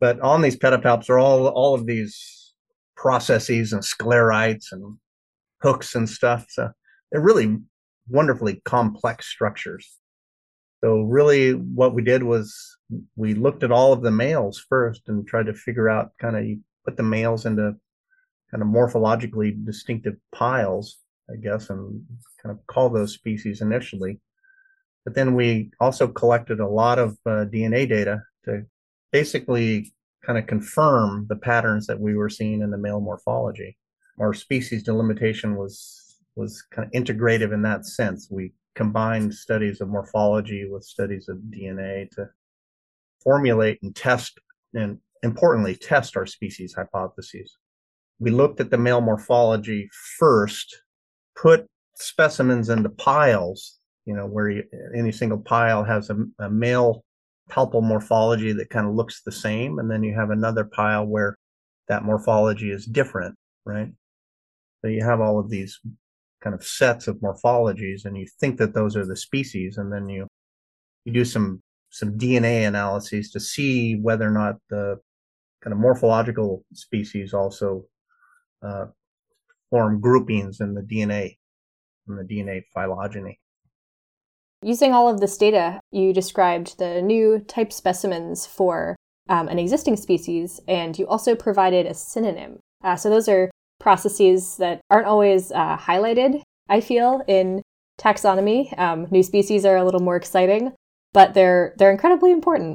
But 0.00 0.20
on 0.20 0.42
these 0.42 0.58
pedipalps 0.58 1.08
are 1.08 1.18
all, 1.18 1.46
all 1.46 1.74
of 1.74 1.86
these 1.86 2.54
processes 2.96 3.72
and 3.72 3.82
sclerites 3.82 4.72
and 4.72 4.98
hooks 5.62 5.94
and 5.94 6.08
stuff. 6.08 6.46
So 6.50 6.70
they're 7.10 7.20
really 7.20 7.56
wonderfully 8.08 8.60
complex 8.64 9.26
structures. 9.26 9.98
So 10.86 11.00
really 11.00 11.50
what 11.50 11.94
we 11.94 12.02
did 12.02 12.22
was 12.22 12.76
we 13.16 13.34
looked 13.34 13.64
at 13.64 13.72
all 13.72 13.92
of 13.92 14.02
the 14.02 14.12
males 14.12 14.64
first 14.68 15.02
and 15.08 15.26
tried 15.26 15.46
to 15.46 15.52
figure 15.52 15.88
out 15.88 16.12
kind 16.20 16.36
of 16.36 16.58
put 16.84 16.96
the 16.96 17.02
males 17.02 17.44
into 17.44 17.74
kind 18.52 18.62
of 18.62 18.68
morphologically 18.68 19.64
distinctive 19.66 20.14
piles, 20.32 20.98
I 21.28 21.38
guess, 21.42 21.70
and 21.70 22.04
kind 22.40 22.52
of 22.52 22.64
call 22.68 22.88
those 22.88 23.14
species 23.14 23.62
initially. 23.62 24.20
But 25.04 25.16
then 25.16 25.34
we 25.34 25.72
also 25.80 26.06
collected 26.06 26.60
a 26.60 26.68
lot 26.68 27.00
of 27.00 27.18
uh, 27.26 27.46
DNA 27.52 27.88
data 27.88 28.22
to 28.44 28.62
basically 29.10 29.92
kind 30.24 30.38
of 30.38 30.46
confirm 30.46 31.26
the 31.28 31.34
patterns 31.34 31.88
that 31.88 31.98
we 31.98 32.14
were 32.14 32.30
seeing 32.30 32.62
in 32.62 32.70
the 32.70 32.78
male 32.78 33.00
morphology. 33.00 33.76
Our 34.20 34.32
species 34.34 34.84
delimitation 34.84 35.56
was 35.56 36.16
was 36.36 36.62
kind 36.70 36.86
of 36.86 36.92
integrative 36.92 37.52
in 37.52 37.62
that 37.62 37.86
sense. 37.86 38.28
We 38.30 38.52
combined 38.76 39.34
studies 39.34 39.80
of 39.80 39.88
morphology 39.88 40.68
with 40.68 40.84
studies 40.84 41.28
of 41.28 41.38
DNA 41.50 42.08
to 42.10 42.28
formulate 43.24 43.82
and 43.82 43.96
test 43.96 44.38
and 44.74 44.98
importantly 45.22 45.74
test 45.74 46.16
our 46.16 46.26
species 46.26 46.74
hypotheses. 46.74 47.56
We 48.20 48.30
looked 48.30 48.60
at 48.60 48.70
the 48.70 48.78
male 48.78 49.00
morphology 49.00 49.88
first, 50.18 50.82
put 51.34 51.66
specimens 51.96 52.68
into 52.68 52.90
piles, 52.90 53.78
you 54.04 54.14
know, 54.14 54.26
where 54.26 54.50
you, 54.50 54.64
any 54.94 55.10
single 55.10 55.38
pile 55.38 55.82
has 55.82 56.10
a, 56.10 56.16
a 56.38 56.50
male 56.50 57.02
palpal 57.50 57.82
morphology 57.82 58.52
that 58.52 58.70
kind 58.70 58.86
of 58.86 58.94
looks 58.94 59.22
the 59.22 59.32
same. 59.32 59.78
And 59.78 59.90
then 59.90 60.02
you 60.02 60.14
have 60.14 60.30
another 60.30 60.64
pile 60.64 61.06
where 61.06 61.36
that 61.88 62.04
morphology 62.04 62.70
is 62.70 62.84
different, 62.84 63.36
right? 63.64 63.90
So 64.82 64.88
you 64.88 65.02
have 65.02 65.20
all 65.20 65.38
of 65.38 65.48
these 65.48 65.80
kind 66.46 66.54
of 66.54 66.64
sets 66.64 67.08
of 67.08 67.16
morphologies 67.16 68.04
and 68.04 68.16
you 68.16 68.24
think 68.38 68.56
that 68.56 68.72
those 68.72 68.94
are 68.94 69.04
the 69.04 69.16
species 69.16 69.78
and 69.78 69.92
then 69.92 70.08
you 70.08 70.28
you 71.04 71.12
do 71.12 71.24
some 71.24 71.60
some 71.90 72.16
DNA 72.16 72.68
analyses 72.68 73.32
to 73.32 73.40
see 73.40 73.96
whether 73.96 74.28
or 74.28 74.30
not 74.30 74.54
the 74.70 74.96
kind 75.60 75.72
of 75.72 75.80
morphological 75.80 76.64
species 76.72 77.34
also 77.34 77.82
uh, 78.62 78.84
form 79.70 80.00
groupings 80.00 80.60
in 80.60 80.74
the 80.74 80.82
DNA 80.82 81.36
in 82.08 82.14
the 82.14 82.22
DNA 82.22 82.62
phylogeny. 82.72 83.40
Using 84.62 84.92
all 84.92 85.08
of 85.08 85.18
this 85.18 85.36
data, 85.36 85.80
you 85.90 86.12
described 86.12 86.78
the 86.78 87.02
new 87.02 87.40
type 87.40 87.72
specimens 87.72 88.46
for 88.46 88.94
um, 89.28 89.48
an 89.48 89.58
existing 89.58 89.96
species, 89.96 90.60
and 90.68 90.96
you 90.96 91.08
also 91.08 91.34
provided 91.34 91.86
a 91.86 91.94
synonym. 91.94 92.60
Uh, 92.84 92.94
so 92.94 93.10
those 93.10 93.28
are 93.28 93.50
processes 93.86 94.56
that 94.56 94.80
aren't 94.90 95.06
always 95.06 95.52
uh, 95.52 95.76
highlighted, 95.76 96.42
I 96.68 96.80
feel, 96.80 97.22
in 97.28 97.62
taxonomy. 98.00 98.76
Um, 98.76 99.06
new 99.12 99.22
species 99.22 99.64
are 99.64 99.76
a 99.76 99.84
little 99.84 100.00
more 100.00 100.16
exciting, 100.16 100.72
but 101.12 101.34
they're 101.34 101.72
they're 101.78 101.92
incredibly 101.92 102.32
important. 102.32 102.74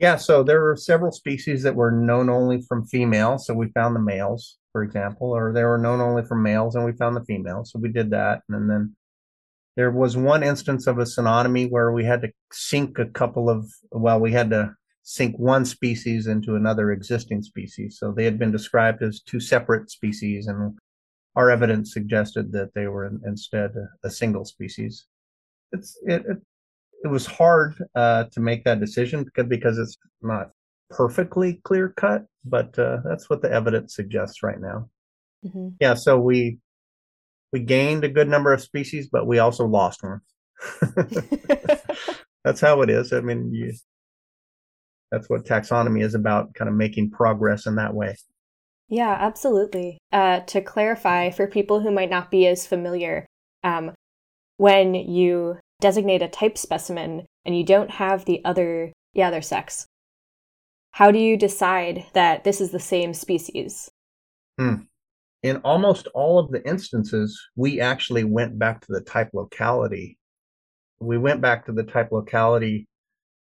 Yeah, 0.00 0.16
so 0.16 0.42
there 0.42 0.60
were 0.60 0.74
several 0.74 1.12
species 1.12 1.62
that 1.62 1.76
were 1.76 1.92
known 1.92 2.28
only 2.28 2.60
from 2.60 2.86
females, 2.86 3.46
so 3.46 3.54
we 3.54 3.68
found 3.68 3.94
the 3.94 4.00
males, 4.00 4.58
for 4.72 4.82
example, 4.82 5.28
or 5.30 5.52
they 5.52 5.62
were 5.62 5.78
known 5.78 6.00
only 6.00 6.24
from 6.24 6.42
males 6.42 6.74
and 6.74 6.84
we 6.84 6.92
found 6.92 7.16
the 7.16 7.24
females, 7.24 7.70
so 7.70 7.78
we 7.78 7.92
did 7.92 8.10
that, 8.10 8.40
and 8.48 8.68
then 8.68 8.96
there 9.76 9.92
was 9.92 10.16
one 10.16 10.42
instance 10.42 10.88
of 10.88 10.98
a 10.98 11.04
synonymy 11.04 11.70
where 11.70 11.92
we 11.92 12.04
had 12.04 12.22
to 12.22 12.32
sink 12.52 12.98
a 12.98 13.06
couple 13.06 13.48
of 13.48 13.70
well, 13.92 14.18
we 14.18 14.32
had 14.32 14.50
to 14.50 14.74
sink 15.10 15.36
one 15.40 15.64
species 15.64 16.28
into 16.28 16.54
another 16.54 16.92
existing 16.92 17.42
species. 17.42 17.98
So 17.98 18.12
they 18.12 18.24
had 18.24 18.38
been 18.38 18.52
described 18.52 19.02
as 19.02 19.20
two 19.20 19.40
separate 19.40 19.90
species, 19.90 20.46
and 20.46 20.78
our 21.34 21.50
evidence 21.50 21.92
suggested 21.92 22.52
that 22.52 22.72
they 22.74 22.86
were 22.86 23.10
instead 23.26 23.72
a, 23.74 24.06
a 24.06 24.10
single 24.10 24.44
species. 24.44 25.06
It's 25.72 25.98
it, 26.06 26.22
it, 26.28 26.38
it 27.02 27.08
was 27.08 27.26
hard 27.26 27.74
uh, 27.96 28.24
to 28.30 28.38
make 28.38 28.62
that 28.62 28.78
decision 28.78 29.24
because 29.24 29.48
because 29.48 29.78
it's 29.78 29.98
not 30.22 30.52
perfectly 30.90 31.60
clear 31.64 31.88
cut, 31.88 32.24
but 32.44 32.78
uh, 32.78 32.98
that's 33.04 33.28
what 33.28 33.42
the 33.42 33.50
evidence 33.50 33.96
suggests 33.96 34.44
right 34.44 34.60
now. 34.60 34.88
Mm-hmm. 35.44 35.70
Yeah, 35.80 35.94
so 35.94 36.20
we 36.20 36.58
we 37.52 37.58
gained 37.58 38.04
a 38.04 38.08
good 38.08 38.28
number 38.28 38.52
of 38.52 38.60
species, 38.60 39.08
but 39.10 39.26
we 39.26 39.40
also 39.40 39.66
lost 39.66 40.04
one. 40.04 40.20
that's 42.44 42.60
how 42.60 42.82
it 42.82 42.90
is. 42.90 43.12
I 43.12 43.22
mean, 43.22 43.52
you 43.52 43.72
that's 45.10 45.28
what 45.28 45.44
taxonomy 45.44 46.02
is 46.02 46.14
about, 46.14 46.54
kind 46.54 46.68
of 46.68 46.74
making 46.74 47.10
progress 47.10 47.66
in 47.66 47.76
that 47.76 47.94
way. 47.94 48.16
Yeah, 48.88 49.16
absolutely. 49.18 49.98
Uh, 50.12 50.40
to 50.40 50.60
clarify 50.60 51.30
for 51.30 51.46
people 51.46 51.80
who 51.80 51.90
might 51.90 52.10
not 52.10 52.30
be 52.30 52.46
as 52.46 52.66
familiar, 52.66 53.26
um, 53.62 53.92
when 54.56 54.94
you 54.94 55.58
designate 55.80 56.22
a 56.22 56.28
type 56.28 56.58
specimen 56.58 57.24
and 57.44 57.56
you 57.56 57.64
don't 57.64 57.90
have 57.90 58.24
the 58.24 58.44
other 58.44 58.92
the 59.14 59.22
other 59.22 59.42
sex, 59.42 59.86
how 60.92 61.10
do 61.10 61.18
you 61.18 61.36
decide 61.36 62.04
that 62.12 62.44
this 62.44 62.60
is 62.60 62.70
the 62.70 62.80
same 62.80 63.14
species? 63.14 63.88
Hmm. 64.58 64.74
In 65.42 65.56
almost 65.58 66.06
all 66.08 66.38
of 66.38 66.50
the 66.50 66.66
instances, 66.68 67.40
we 67.56 67.80
actually 67.80 68.24
went 68.24 68.58
back 68.58 68.82
to 68.82 68.92
the 68.92 69.00
type 69.00 69.30
locality. 69.32 70.18
We 71.00 71.16
went 71.16 71.40
back 71.40 71.64
to 71.66 71.72
the 71.72 71.84
type 71.84 72.12
locality 72.12 72.86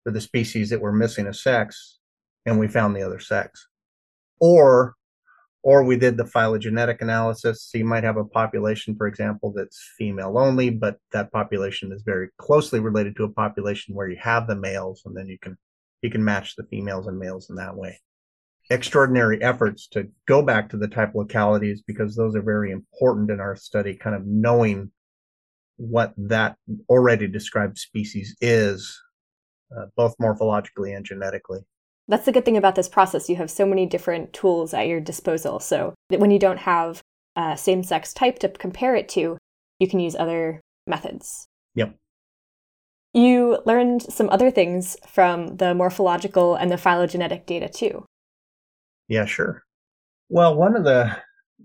for 0.04 0.10
the 0.10 0.20
species 0.20 0.70
that 0.70 0.80
were 0.80 0.92
missing 0.92 1.26
a 1.26 1.34
sex 1.34 1.98
and 2.46 2.58
we 2.58 2.68
found 2.68 2.94
the 2.94 3.02
other 3.02 3.20
sex. 3.20 3.68
Or 4.40 4.94
or 5.64 5.84
we 5.84 5.96
did 5.96 6.16
the 6.16 6.26
phylogenetic 6.26 7.00
analysis. 7.02 7.68
So 7.70 7.78
you 7.78 7.84
might 7.84 8.02
have 8.02 8.16
a 8.16 8.24
population 8.24 8.96
for 8.96 9.06
example 9.06 9.52
that's 9.54 9.80
female 9.96 10.36
only 10.36 10.70
but 10.70 10.98
that 11.12 11.30
population 11.32 11.92
is 11.92 12.02
very 12.02 12.28
closely 12.38 12.80
related 12.80 13.16
to 13.16 13.24
a 13.24 13.32
population 13.32 13.94
where 13.94 14.08
you 14.08 14.18
have 14.20 14.46
the 14.46 14.56
males 14.56 15.02
and 15.04 15.16
then 15.16 15.28
you 15.28 15.38
can 15.40 15.56
you 16.02 16.10
can 16.10 16.24
match 16.24 16.56
the 16.56 16.64
females 16.64 17.06
and 17.06 17.18
males 17.18 17.48
in 17.48 17.56
that 17.56 17.76
way. 17.76 18.00
Extraordinary 18.70 19.40
efforts 19.42 19.86
to 19.88 20.08
go 20.26 20.42
back 20.42 20.68
to 20.70 20.76
the 20.76 20.88
type 20.88 21.14
localities 21.14 21.82
because 21.86 22.16
those 22.16 22.34
are 22.34 22.42
very 22.42 22.72
important 22.72 23.30
in 23.30 23.38
our 23.38 23.54
study 23.54 23.94
kind 23.94 24.16
of 24.16 24.26
knowing 24.26 24.90
what 25.76 26.12
that 26.16 26.56
already 26.88 27.26
described 27.26 27.78
species 27.78 28.36
is 28.40 29.00
uh, 29.76 29.86
both 29.96 30.14
morphologically 30.20 30.96
and 30.96 31.04
genetically. 31.04 31.60
That's 32.08 32.24
the 32.24 32.32
good 32.32 32.44
thing 32.44 32.56
about 32.56 32.74
this 32.74 32.88
process. 32.88 33.28
You 33.28 33.36
have 33.36 33.50
so 33.50 33.64
many 33.64 33.86
different 33.86 34.32
tools 34.32 34.74
at 34.74 34.88
your 34.88 35.00
disposal. 35.00 35.60
So 35.60 35.94
when 36.08 36.30
you 36.30 36.38
don't 36.38 36.58
have 36.58 37.02
a 37.36 37.56
same 37.56 37.82
sex 37.82 38.12
type 38.12 38.38
to 38.40 38.48
compare 38.48 38.94
it 38.94 39.08
to, 39.10 39.38
you 39.78 39.88
can 39.88 40.00
use 40.00 40.16
other 40.16 40.60
methods. 40.86 41.46
Yep. 41.74 41.96
You 43.14 43.62
learned 43.66 44.02
some 44.02 44.28
other 44.30 44.50
things 44.50 44.96
from 45.06 45.56
the 45.56 45.74
morphological 45.74 46.54
and 46.54 46.70
the 46.70 46.78
phylogenetic 46.78 47.46
data 47.46 47.68
too. 47.68 48.04
Yeah, 49.08 49.26
sure. 49.26 49.62
Well, 50.28 50.56
one 50.56 50.76
of 50.76 50.84
the 50.84 51.16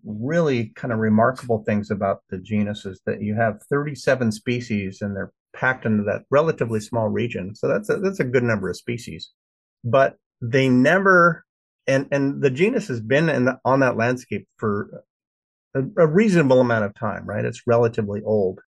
really 0.03 0.71
kind 0.75 0.93
of 0.93 0.99
remarkable 0.99 1.63
things 1.63 1.89
about 1.89 2.21
the 2.29 2.37
genus 2.37 2.85
is 2.85 3.01
that 3.05 3.21
you 3.21 3.35
have 3.35 3.61
37 3.69 4.31
species 4.31 5.01
and 5.01 5.15
they're 5.15 5.31
packed 5.57 5.85
into 5.85 6.03
that 6.03 6.23
relatively 6.29 6.79
small 6.79 7.09
region. 7.09 7.55
So 7.55 7.67
that's 7.67 7.89
a, 7.89 7.97
that's 7.97 8.19
a 8.19 8.25
good 8.25 8.43
number 8.43 8.69
of 8.69 8.77
species, 8.77 9.31
but 9.83 10.15
they 10.41 10.69
never, 10.69 11.43
and, 11.87 12.07
and 12.11 12.41
the 12.41 12.51
genus 12.51 12.87
has 12.89 13.01
been 13.01 13.27
in 13.27 13.45
the, 13.45 13.59
on 13.65 13.79
that 13.79 13.97
landscape 13.97 14.47
for 14.57 15.03
a, 15.73 15.81
a 15.97 16.07
reasonable 16.07 16.61
amount 16.61 16.85
of 16.85 16.93
time, 16.93 17.25
right? 17.25 17.43
It's 17.43 17.65
relatively 17.65 18.21
old. 18.23 18.59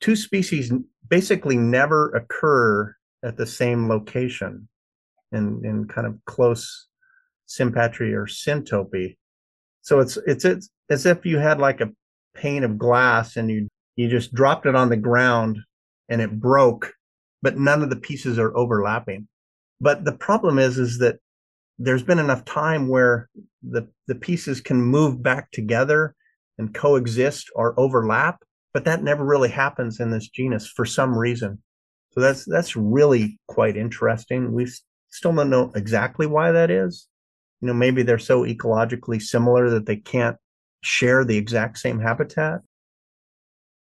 Two 0.00 0.16
species 0.16 0.70
basically 1.08 1.56
never 1.56 2.10
occur 2.10 2.94
at 3.24 3.36
the 3.36 3.46
same 3.46 3.88
location 3.88 4.68
in, 5.32 5.62
in 5.64 5.88
kind 5.88 6.06
of 6.06 6.18
close 6.26 6.88
sympatry 7.48 8.12
or 8.12 8.26
syntopy. 8.26 9.16
So 9.80 10.00
it's, 10.00 10.18
it's, 10.26 10.44
it's 10.44 10.68
as 10.90 11.06
if 11.06 11.24
you 11.24 11.38
had 11.38 11.58
like 11.58 11.80
a 11.80 11.92
pane 12.34 12.64
of 12.64 12.76
glass 12.76 13.36
and 13.36 13.50
you, 13.50 13.68
you 13.96 14.08
just 14.08 14.34
dropped 14.34 14.66
it 14.66 14.74
on 14.74 14.90
the 14.90 14.96
ground 14.96 15.58
and 16.08 16.20
it 16.20 16.40
broke, 16.40 16.92
but 17.42 17.58
none 17.58 17.82
of 17.82 17.90
the 17.90 17.96
pieces 17.96 18.38
are 18.38 18.56
overlapping. 18.56 19.28
But 19.80 20.04
the 20.04 20.12
problem 20.12 20.58
is, 20.58 20.78
is 20.78 20.98
that 20.98 21.18
there's 21.78 22.02
been 22.02 22.18
enough 22.18 22.44
time 22.44 22.88
where 22.88 23.28
the, 23.62 23.88
the 24.06 24.14
pieces 24.14 24.60
can 24.60 24.80
move 24.80 25.22
back 25.22 25.50
together 25.50 26.14
and 26.58 26.72
coexist 26.72 27.50
or 27.54 27.78
overlap, 27.78 28.42
but 28.72 28.84
that 28.84 29.02
never 29.02 29.24
really 29.24 29.48
happens 29.48 29.98
in 29.98 30.10
this 30.10 30.28
genus 30.28 30.68
for 30.68 30.84
some 30.84 31.16
reason. 31.18 31.60
So 32.12 32.20
that's, 32.20 32.44
that's 32.44 32.76
really 32.76 33.40
quite 33.48 33.76
interesting. 33.76 34.52
We 34.52 34.68
still 35.10 35.32
don't 35.32 35.50
know 35.50 35.72
exactly 35.74 36.26
why 36.26 36.52
that 36.52 36.70
is. 36.70 37.08
you 37.64 37.68
know, 37.68 37.74
maybe 37.74 38.02
they're 38.02 38.18
so 38.18 38.42
ecologically 38.42 39.22
similar 39.22 39.70
that 39.70 39.86
they 39.86 39.96
can't 39.96 40.36
share 40.82 41.24
the 41.24 41.38
exact 41.38 41.78
same 41.78 41.98
habitat. 41.98 42.60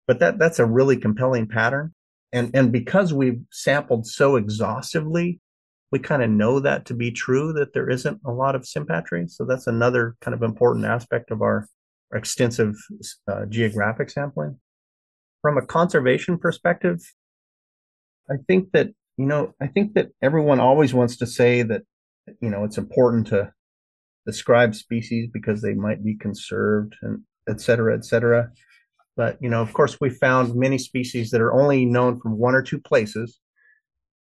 But 0.06 0.18
that 0.18 0.38
that's 0.38 0.58
a 0.58 0.66
really 0.66 0.98
compelling 0.98 1.46
pattern. 1.46 1.94
And 2.32 2.50
and 2.54 2.70
because 2.70 3.12
we've 3.12 3.40
sampled 3.50 4.06
so 4.06 4.36
exhaustively, 4.36 5.40
we 5.90 5.98
kind 5.98 6.22
of 6.22 6.30
know 6.30 6.60
that 6.60 6.86
to 6.86 6.94
be 6.94 7.10
true 7.10 7.52
that 7.54 7.72
there 7.74 7.90
isn't 7.90 8.20
a 8.24 8.30
lot 8.30 8.54
of 8.54 8.62
sympatry. 8.62 9.28
So 9.28 9.44
that's 9.44 9.66
another 9.66 10.16
kind 10.20 10.34
of 10.34 10.42
important 10.42 10.84
aspect 10.84 11.30
of 11.30 11.42
our, 11.42 11.66
our 12.12 12.18
extensive 12.18 12.76
uh, 13.26 13.46
geographic 13.48 14.10
sampling. 14.10 14.58
From 15.42 15.58
a 15.58 15.66
conservation 15.66 16.38
perspective, 16.38 17.00
I 18.30 18.34
think 18.46 18.70
that 18.72 18.88
you 19.16 19.26
know 19.26 19.54
I 19.60 19.66
think 19.66 19.94
that 19.94 20.10
everyone 20.22 20.60
always 20.60 20.94
wants 20.94 21.16
to 21.16 21.26
say 21.26 21.62
that 21.62 21.82
you 22.40 22.50
know 22.50 22.64
it's 22.64 22.78
important 22.78 23.26
to 23.28 23.52
describe 24.26 24.74
species 24.74 25.28
because 25.32 25.62
they 25.62 25.74
might 25.74 26.04
be 26.04 26.16
conserved 26.16 26.94
and 27.02 27.22
et 27.48 27.60
cetera, 27.60 27.96
et 27.96 28.04
cetera. 28.04 28.50
But, 29.20 29.36
you 29.38 29.50
know, 29.50 29.60
of 29.60 29.74
course, 29.74 29.98
we 30.00 30.08
found 30.08 30.54
many 30.54 30.78
species 30.78 31.30
that 31.30 31.42
are 31.42 31.52
only 31.52 31.84
known 31.84 32.18
from 32.18 32.38
one 32.38 32.54
or 32.54 32.62
two 32.62 32.80
places. 32.80 33.38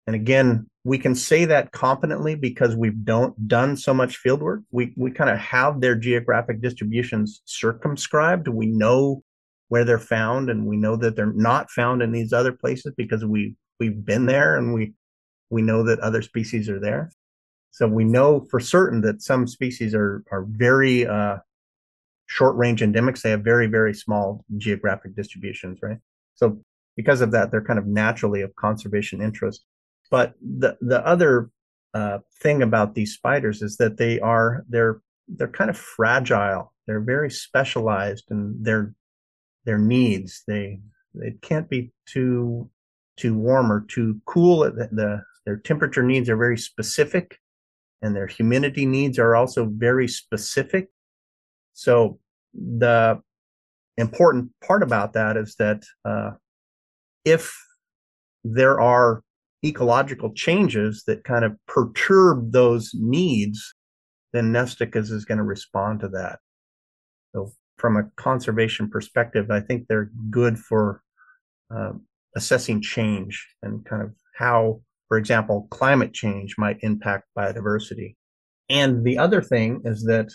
And 0.06 0.14
again, 0.14 0.70
we 0.84 0.98
can 0.98 1.16
say 1.16 1.46
that 1.46 1.72
confidently 1.72 2.36
because 2.36 2.76
we've 2.76 3.04
don't 3.04 3.48
done 3.48 3.76
so 3.76 3.92
much 3.92 4.18
field 4.18 4.40
work. 4.40 4.60
We 4.70 4.92
we 4.96 5.10
kind 5.10 5.30
of 5.30 5.38
have 5.38 5.80
their 5.80 5.96
geographic 5.96 6.60
distributions 6.60 7.42
circumscribed. 7.44 8.46
We 8.46 8.66
know 8.66 9.24
where 9.66 9.84
they're 9.84 9.98
found 9.98 10.48
and 10.48 10.64
we 10.64 10.76
know 10.76 10.94
that 10.94 11.16
they're 11.16 11.32
not 11.32 11.72
found 11.72 12.00
in 12.00 12.12
these 12.12 12.32
other 12.32 12.52
places 12.52 12.92
because 12.96 13.24
we 13.24 13.56
we've 13.80 14.04
been 14.04 14.26
there 14.26 14.56
and 14.56 14.72
we 14.72 14.92
we 15.50 15.60
know 15.60 15.82
that 15.82 15.98
other 15.98 16.22
species 16.22 16.68
are 16.68 16.78
there. 16.78 17.10
So 17.72 17.88
we 17.88 18.04
know 18.04 18.46
for 18.48 18.60
certain 18.60 19.00
that 19.00 19.22
some 19.22 19.48
species 19.48 19.92
are 19.92 20.22
are 20.30 20.44
very 20.48 21.04
uh, 21.04 21.38
short 22.34 22.56
range 22.56 22.80
endemics. 22.80 23.22
They 23.22 23.30
have 23.30 23.44
very 23.44 23.68
very 23.68 23.94
small 23.94 24.44
geographic 24.56 25.14
distributions, 25.14 25.78
right? 25.82 25.98
So 26.34 26.58
because 26.96 27.20
of 27.20 27.30
that, 27.30 27.50
they're 27.50 27.64
kind 27.70 27.78
of 27.78 27.86
naturally 27.86 28.42
of 28.42 28.54
conservation 28.56 29.22
interest. 29.22 29.64
But 30.10 30.34
the 30.40 30.76
the 30.80 31.00
other 31.06 31.50
uh, 31.94 32.18
thing 32.42 32.62
about 32.62 32.94
these 32.94 33.14
spiders 33.14 33.62
is 33.62 33.76
that 33.76 33.98
they 33.98 34.18
are 34.18 34.64
they're 34.68 35.00
they're 35.28 35.56
kind 35.60 35.70
of 35.70 35.78
fragile. 35.78 36.72
They're 36.86 37.00
very 37.14 37.30
specialized 37.30 38.24
in 38.30 38.58
their 38.60 38.94
their 39.64 39.78
needs. 39.78 40.42
They 40.48 40.80
it 41.14 41.40
can't 41.40 41.70
be 41.70 41.92
too 42.06 42.68
too 43.16 43.34
warm 43.34 43.70
or 43.70 43.82
too 43.86 44.20
cool. 44.26 44.64
The, 44.64 44.88
the 44.90 45.22
their 45.46 45.56
temperature 45.56 46.02
needs 46.02 46.28
are 46.28 46.36
very 46.36 46.58
specific 46.58 47.38
and 48.02 48.16
their 48.16 48.26
humidity 48.26 48.86
needs 48.86 49.18
are 49.18 49.36
also 49.36 49.66
very 49.66 50.08
specific. 50.08 50.88
So 51.74 52.18
the 52.54 53.20
important 53.96 54.50
part 54.64 54.82
about 54.82 55.12
that 55.14 55.36
is 55.36 55.54
that 55.58 55.82
uh, 56.04 56.32
if 57.24 57.54
there 58.42 58.80
are 58.80 59.22
ecological 59.64 60.32
changes 60.34 61.04
that 61.06 61.24
kind 61.24 61.44
of 61.44 61.56
perturb 61.66 62.52
those 62.52 62.92
needs, 62.94 63.74
then 64.32 64.52
Nesticus 64.52 65.10
is 65.10 65.24
going 65.24 65.38
to 65.38 65.44
respond 65.44 66.00
to 66.00 66.08
that. 66.08 66.38
So, 67.34 67.52
from 67.78 67.96
a 67.96 68.04
conservation 68.16 68.88
perspective, 68.88 69.50
I 69.50 69.60
think 69.60 69.86
they're 69.88 70.10
good 70.30 70.58
for 70.58 71.02
uh, 71.74 71.92
assessing 72.36 72.80
change 72.82 73.46
and 73.62 73.84
kind 73.84 74.02
of 74.02 74.12
how 74.36 74.80
for 75.08 75.18
example, 75.18 75.68
climate 75.70 76.12
change 76.12 76.56
might 76.58 76.78
impact 76.80 77.28
biodiversity. 77.38 78.16
And 78.68 79.04
the 79.04 79.18
other 79.18 79.42
thing 79.42 79.82
is 79.84 80.04
that 80.06 80.28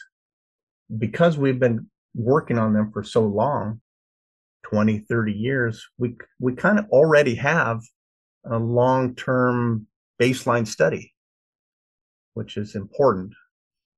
because 0.97 1.37
we've 1.37 1.59
been 1.59 1.89
working 2.15 2.57
on 2.57 2.73
them 2.73 2.91
for 2.91 3.03
so 3.03 3.23
long 3.23 3.81
20 4.65 4.99
30 4.99 5.31
years 5.31 5.87
we 5.97 6.15
we 6.39 6.53
kind 6.53 6.79
of 6.79 6.85
already 6.89 7.35
have 7.35 7.79
a 8.45 8.57
long-term 8.57 9.87
baseline 10.21 10.67
study 10.67 11.13
which 12.33 12.57
is 12.57 12.75
important 12.75 13.33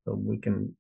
so 0.06 0.13
we 0.13 0.38
can 0.38 0.76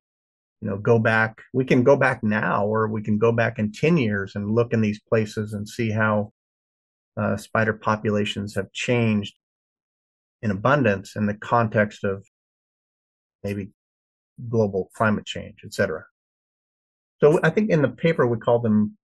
you 0.61 0.69
know 0.69 0.77
go 0.77 0.99
back 0.99 1.41
we 1.53 1.65
can 1.65 1.83
go 1.83 1.95
back 1.95 2.23
now 2.23 2.65
or 2.65 2.87
we 2.87 3.01
can 3.01 3.17
go 3.17 3.31
back 3.31 3.57
in 3.59 3.71
10 3.71 3.97
years 3.97 4.35
and 4.35 4.53
look 4.53 4.73
in 4.73 4.81
these 4.81 4.99
places 4.99 5.53
and 5.53 5.67
see 5.67 5.89
how 5.89 6.31
uh, 7.17 7.35
spider 7.35 7.73
populations 7.73 8.55
have 8.55 8.71
changed 8.71 9.35
in 10.41 10.51
abundance 10.51 11.15
in 11.15 11.25
the 11.25 11.33
context 11.35 12.03
of 12.03 12.25
maybe 13.43 13.71
global 14.49 14.89
climate 14.95 15.25
change, 15.25 15.59
et 15.63 15.73
cetera. 15.73 16.03
So 17.21 17.39
I 17.43 17.51
think 17.51 17.69
in 17.69 17.81
the 17.81 17.89
paper 17.89 18.25
we 18.25 18.37
call 18.37 18.59
them 18.59 18.97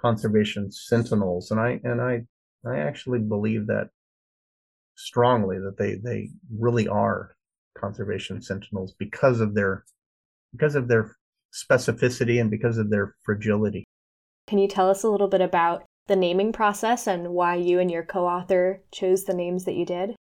conservation 0.00 0.70
sentinels, 0.72 1.50
and 1.50 1.60
I 1.60 1.80
and 1.84 2.00
I 2.00 2.22
I 2.66 2.78
actually 2.78 3.20
believe 3.20 3.66
that 3.68 3.90
strongly 4.96 5.58
that 5.58 5.78
they 5.78 5.94
they 5.94 6.30
really 6.58 6.88
are 6.88 7.34
conservation 7.78 8.42
sentinels 8.42 8.94
because 8.98 9.40
of 9.40 9.54
their 9.54 9.84
because 10.52 10.74
of 10.74 10.88
their 10.88 11.16
specificity 11.54 12.40
and 12.40 12.50
because 12.50 12.76
of 12.76 12.90
their 12.90 13.14
fragility. 13.24 13.84
Can 14.46 14.58
you 14.58 14.68
tell 14.68 14.90
us 14.90 15.04
a 15.04 15.08
little 15.08 15.28
bit 15.28 15.40
about 15.40 15.84
the 16.08 16.16
naming 16.16 16.52
process 16.52 17.06
and 17.06 17.28
why 17.28 17.54
you 17.54 17.78
and 17.78 17.90
your 17.90 18.04
co-author 18.04 18.82
chose 18.92 19.24
the 19.24 19.34
names 19.34 19.64
that 19.64 19.74
you 19.74 19.86
did? 19.86 20.16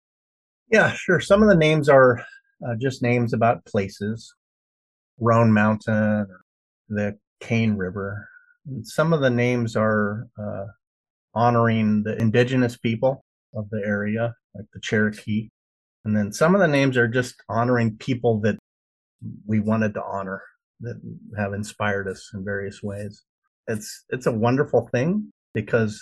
Yeah, 0.71 0.91
sure. 0.93 1.19
Some 1.19 1.43
of 1.43 1.49
the 1.49 1.55
names 1.55 1.89
are 1.89 2.19
uh, 2.65 2.75
just 2.79 3.03
names 3.03 3.33
about 3.33 3.65
places, 3.65 4.33
Roan 5.19 5.53
Mountain, 5.53 6.27
the 6.89 7.17
Cane 7.45 7.77
River. 7.77 8.27
And 8.65 8.85
some 8.85 9.13
of 9.13 9.21
the 9.21 9.29
names 9.29 9.75
are 9.75 10.27
uh, 10.41 10.65
honoring 11.33 12.03
the 12.03 12.19
indigenous 12.19 12.77
people 12.77 13.23
of 13.53 13.69
the 13.69 13.81
area, 13.85 14.33
like 14.55 14.65
the 14.73 14.79
Cherokee. 14.79 15.49
And 16.03 16.15
then 16.15 16.31
some 16.31 16.55
of 16.55 16.61
the 16.61 16.67
names 16.67 16.97
are 16.97 17.07
just 17.07 17.35
honoring 17.49 17.97
people 17.97 18.39
that 18.41 18.57
we 19.45 19.59
wanted 19.59 19.93
to 19.93 20.03
honor 20.03 20.41
that 20.81 20.99
have 21.37 21.53
inspired 21.53 22.07
us 22.07 22.31
in 22.33 22.43
various 22.43 22.81
ways. 22.83 23.23
It's 23.67 24.05
it's 24.09 24.27
a 24.27 24.31
wonderful 24.31 24.89
thing 24.91 25.31
because 25.53 26.01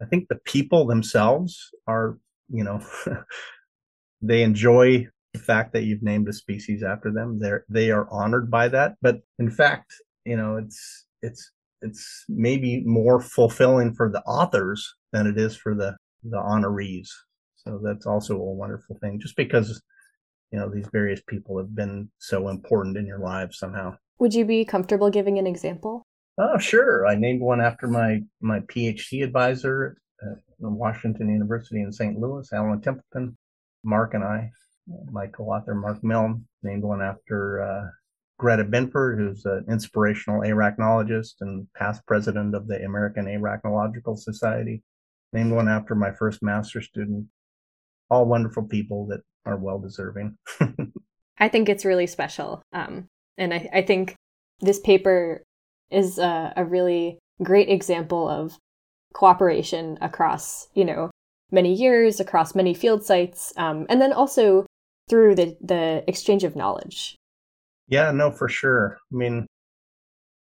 I 0.00 0.06
think 0.06 0.28
the 0.28 0.38
people 0.44 0.86
themselves 0.86 1.70
are, 1.86 2.18
you 2.48 2.64
know, 2.64 2.80
they 4.22 4.42
enjoy 4.42 5.08
the 5.34 5.40
fact 5.40 5.72
that 5.72 5.84
you've 5.84 6.02
named 6.02 6.28
a 6.28 6.32
species 6.32 6.82
after 6.82 7.12
them. 7.12 7.38
They're 7.40 7.64
they 7.68 7.90
are 7.90 8.08
honored 8.10 8.50
by 8.50 8.68
that. 8.68 8.94
But 9.02 9.20
in 9.38 9.50
fact, 9.50 9.92
you 10.24 10.36
know, 10.36 10.56
it's 10.56 11.06
it's 11.22 11.52
it's 11.82 12.24
maybe 12.28 12.82
more 12.84 13.20
fulfilling 13.20 13.94
for 13.94 14.10
the 14.10 14.22
authors 14.22 14.94
than 15.12 15.26
it 15.26 15.38
is 15.38 15.56
for 15.56 15.74
the 15.74 15.96
the 16.24 16.36
honorees. 16.36 17.08
So 17.56 17.80
that's 17.82 18.06
also 18.06 18.34
a 18.36 18.54
wonderful 18.54 18.96
thing, 19.00 19.20
just 19.20 19.36
because 19.36 19.80
you 20.50 20.58
know 20.58 20.68
these 20.68 20.88
various 20.92 21.20
people 21.28 21.58
have 21.58 21.74
been 21.74 22.10
so 22.18 22.48
important 22.48 22.96
in 22.96 23.06
your 23.06 23.20
lives 23.20 23.58
somehow. 23.58 23.96
Would 24.18 24.34
you 24.34 24.44
be 24.44 24.64
comfortable 24.64 25.10
giving 25.10 25.38
an 25.38 25.46
example? 25.46 26.02
Oh, 26.38 26.58
sure. 26.58 27.06
I 27.06 27.16
named 27.16 27.40
one 27.40 27.60
after 27.60 27.86
my 27.86 28.22
my 28.40 28.60
PhD 28.60 29.24
advisor 29.24 29.98
at 30.22 30.38
Washington 30.58 31.28
University 31.28 31.80
in 31.80 31.92
St. 31.92 32.18
Louis, 32.18 32.52
Alan 32.52 32.80
Templeton. 32.80 33.36
Mark 33.84 34.14
and 34.14 34.24
I, 34.24 34.50
my 35.10 35.26
co-author 35.28 35.74
Mark 35.74 36.02
Milne, 36.02 36.46
named 36.62 36.82
one 36.82 37.02
after 37.02 37.62
uh, 37.62 37.90
Greta 38.38 38.64
Binford, 38.64 39.18
who's 39.18 39.44
an 39.44 39.64
inspirational 39.68 40.42
arachnologist 40.42 41.34
and 41.40 41.66
past 41.74 42.06
president 42.06 42.54
of 42.54 42.68
the 42.68 42.82
American 42.84 43.26
Arachnological 43.26 44.16
Society. 44.16 44.82
Named 45.32 45.52
one 45.52 45.68
after 45.68 45.94
my 45.94 46.12
first 46.12 46.42
master 46.42 46.80
student. 46.80 47.26
All 48.10 48.24
wonderful 48.24 48.62
people 48.62 49.06
that 49.08 49.20
are 49.44 49.56
well 49.56 49.78
deserving. 49.78 50.38
I 51.38 51.48
think 51.48 51.68
it's 51.68 51.84
really 51.84 52.06
special. 52.06 52.62
Um, 52.72 53.08
and 53.36 53.52
I, 53.52 53.68
I, 53.74 53.82
think 53.82 54.14
this 54.60 54.80
paper 54.80 55.44
is 55.90 56.18
a, 56.18 56.54
a 56.56 56.64
really 56.64 57.18
great 57.42 57.68
example 57.68 58.26
of 58.28 58.56
cooperation 59.12 59.98
across, 60.00 60.68
you 60.74 60.84
know, 60.84 61.10
many 61.50 61.74
years 61.74 62.20
across 62.20 62.54
many 62.54 62.72
field 62.72 63.04
sites, 63.04 63.52
um, 63.56 63.86
and 63.88 64.00
then 64.00 64.12
also 64.12 64.66
through 65.08 65.34
the, 65.34 65.56
the 65.60 66.04
exchange 66.06 66.44
of 66.44 66.56
knowledge. 66.56 67.17
Yeah, 67.88 68.10
no, 68.10 68.30
for 68.30 68.48
sure. 68.48 68.98
I 69.12 69.16
mean, 69.16 69.46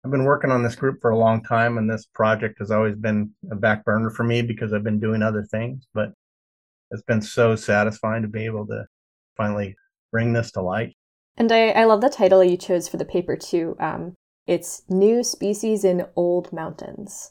I've 0.04 0.10
been 0.10 0.24
working 0.24 0.50
on 0.50 0.62
this 0.62 0.76
group 0.76 1.00
for 1.00 1.10
a 1.10 1.18
long 1.18 1.42
time, 1.42 1.78
and 1.78 1.90
this 1.90 2.06
project 2.14 2.58
has 2.58 2.70
always 2.70 2.96
been 2.96 3.30
a 3.50 3.54
back 3.54 3.84
burner 3.84 4.10
for 4.10 4.24
me 4.24 4.42
because 4.42 4.72
I've 4.72 4.84
been 4.84 5.00
doing 5.00 5.22
other 5.22 5.44
things. 5.50 5.86
But 5.94 6.12
it's 6.90 7.02
been 7.02 7.22
so 7.22 7.56
satisfying 7.56 8.22
to 8.22 8.28
be 8.28 8.44
able 8.44 8.66
to 8.66 8.84
finally 9.36 9.74
bring 10.12 10.32
this 10.32 10.52
to 10.52 10.62
light. 10.62 10.94
And 11.36 11.50
I, 11.50 11.70
I 11.70 11.84
love 11.84 12.00
the 12.00 12.10
title 12.10 12.44
you 12.44 12.56
chose 12.56 12.88
for 12.88 12.96
the 12.96 13.04
paper 13.04 13.36
too. 13.36 13.76
Um, 13.80 14.14
it's 14.46 14.82
New 14.88 15.24
Species 15.24 15.84
in 15.84 16.06
Old 16.16 16.52
Mountains. 16.52 17.30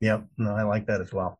Yep, 0.00 0.26
no, 0.38 0.54
I 0.54 0.62
like 0.62 0.86
that 0.86 1.00
as 1.00 1.12
well. 1.12 1.38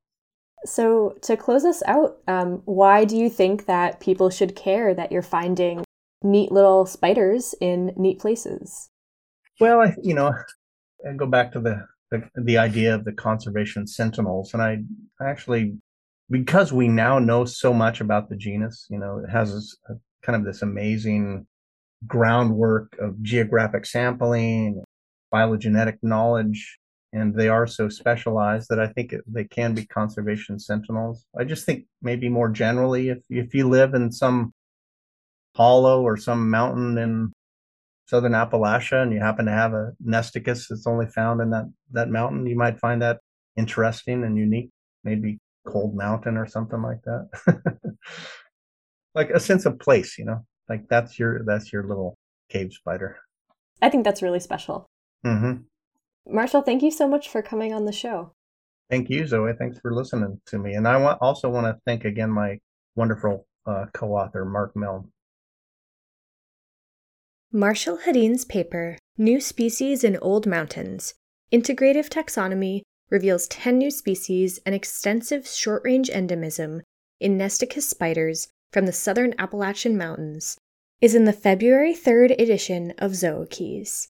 So, 0.64 1.16
to 1.22 1.37
close 1.37 1.64
us 1.64 1.83
out, 1.87 2.18
um, 2.26 2.62
why 2.64 3.05
do 3.05 3.16
you 3.16 3.29
think 3.29 3.66
that 3.66 4.00
people 4.00 4.31
should 4.31 4.57
care 4.57 4.94
that 4.94 5.12
you're 5.12 5.22
finding 5.22 5.86
neat 6.22 6.52
little 6.52 6.87
spiders 6.87 7.55
in 7.61 7.92
neat 7.96 8.18
places. 8.18 8.90
Well, 9.61 9.81
I, 9.81 9.94
you 10.02 10.14
know, 10.14 10.35
I 11.09 11.12
go 11.14 11.26
back 11.26 11.52
to 11.52 11.61
the, 11.61 11.87
the, 12.11 12.29
the 12.35 12.59
idea 12.59 12.94
of 12.94 13.05
the 13.05 13.12
conservation 13.12 13.87
sentinels, 13.87 14.52
and 14.52 14.62
I, 14.62 14.79
actually 15.20 15.76
because 16.31 16.72
we 16.72 16.88
now 16.88 17.18
know 17.18 17.44
so 17.44 17.72
much 17.72 18.00
about 18.00 18.29
the 18.29 18.37
genus, 18.37 18.87
you 18.90 18.98
know, 18.98 19.22
it 19.24 19.31
has 19.31 19.76
uh, 19.88 19.94
kind 20.22 20.37
of 20.37 20.44
this 20.44 20.62
amazing 20.62 21.46
groundwork 22.07 22.96
of 23.00 23.20
geographic 23.22 23.87
sampling, 23.87 24.83
phylogenetic 25.31 25.98
knowledge, 26.02 26.79
and 27.12 27.35
they 27.35 27.48
are 27.48 27.66
so 27.66 27.88
specialized 27.88 28.68
that 28.68 28.81
I 28.81 28.88
think 28.88 29.12
it, 29.12 29.22
they 29.26 29.44
can 29.44 29.74
be 29.74 29.87
conservation 29.87 30.59
sentinels. 30.59 31.24
I 31.38 31.44
just 31.44 31.64
think 31.64 31.85
maybe 32.02 32.29
more 32.29 32.48
generally, 32.48 33.11
if 33.11 33.18
if 33.31 33.55
you 33.55 33.68
live 33.68 33.94
in 33.94 34.11
some 34.11 34.52
hollow 35.56 36.02
or 36.02 36.16
some 36.16 36.50
mountain 36.50 36.98
in 36.98 37.32
southern 38.06 38.32
Appalachia 38.32 39.02
and 39.02 39.12
you 39.12 39.20
happen 39.20 39.46
to 39.46 39.52
have 39.52 39.72
a 39.72 39.92
nesticus 40.04 40.68
that's 40.68 40.86
only 40.86 41.06
found 41.06 41.40
in 41.40 41.50
that 41.50 41.64
that 41.92 42.10
mountain, 42.10 42.46
you 42.46 42.56
might 42.56 42.78
find 42.78 43.02
that 43.02 43.20
interesting 43.56 44.22
and 44.22 44.36
unique. 44.36 44.70
Maybe 45.02 45.38
cold 45.66 45.96
mountain 45.96 46.36
or 46.36 46.46
something 46.46 46.82
like 46.82 47.02
that. 47.04 47.28
like 49.14 49.30
a 49.30 49.40
sense 49.40 49.66
of 49.66 49.78
place, 49.78 50.18
you 50.18 50.24
know, 50.24 50.44
like 50.68 50.88
that's 50.88 51.18
your 51.18 51.42
that's 51.44 51.72
your 51.72 51.86
little 51.86 52.16
cave 52.50 52.72
spider. 52.72 53.16
I 53.80 53.88
think 53.88 54.04
that's 54.04 54.22
really 54.22 54.40
special. 54.40 54.86
Mm-hmm. 55.24 56.34
Marshall, 56.34 56.62
thank 56.62 56.82
you 56.82 56.90
so 56.90 57.08
much 57.08 57.28
for 57.28 57.40
coming 57.40 57.72
on 57.72 57.84
the 57.84 57.92
show. 57.92 58.32
Thank 58.90 59.10
you, 59.10 59.26
Zoe. 59.26 59.52
Thanks 59.58 59.78
for 59.80 59.92
listening 59.92 60.40
to 60.46 60.58
me. 60.58 60.74
And 60.74 60.86
I 60.86 60.96
want, 60.96 61.18
also 61.20 61.48
want 61.48 61.66
to 61.66 61.80
thank 61.84 62.04
again 62.04 62.30
my 62.30 62.58
wonderful 62.94 63.46
uh, 63.66 63.86
co-author, 63.92 64.44
Mark 64.44 64.76
Milne. 64.76 65.10
Marshall 67.56 68.00
Hedin's 68.04 68.44
paper, 68.44 68.98
New 69.16 69.40
Species 69.40 70.04
in 70.04 70.18
Old 70.18 70.46
Mountains, 70.46 71.14
Integrative 71.50 72.10
Taxonomy 72.10 72.82
reveals 73.08 73.48
10 73.48 73.78
new 73.78 73.90
species 73.90 74.60
and 74.66 74.74
extensive 74.74 75.48
short 75.48 75.82
range 75.82 76.10
endemism 76.10 76.82
in 77.18 77.38
Nesticus 77.38 77.88
spiders 77.88 78.48
from 78.74 78.84
the 78.84 78.92
southern 78.92 79.34
Appalachian 79.38 79.96
Mountains, 79.96 80.58
is 81.00 81.14
in 81.14 81.24
the 81.24 81.32
February 81.32 81.94
3rd 81.94 82.38
edition 82.38 82.92
of 82.98 83.12
Zookeys. 83.12 84.08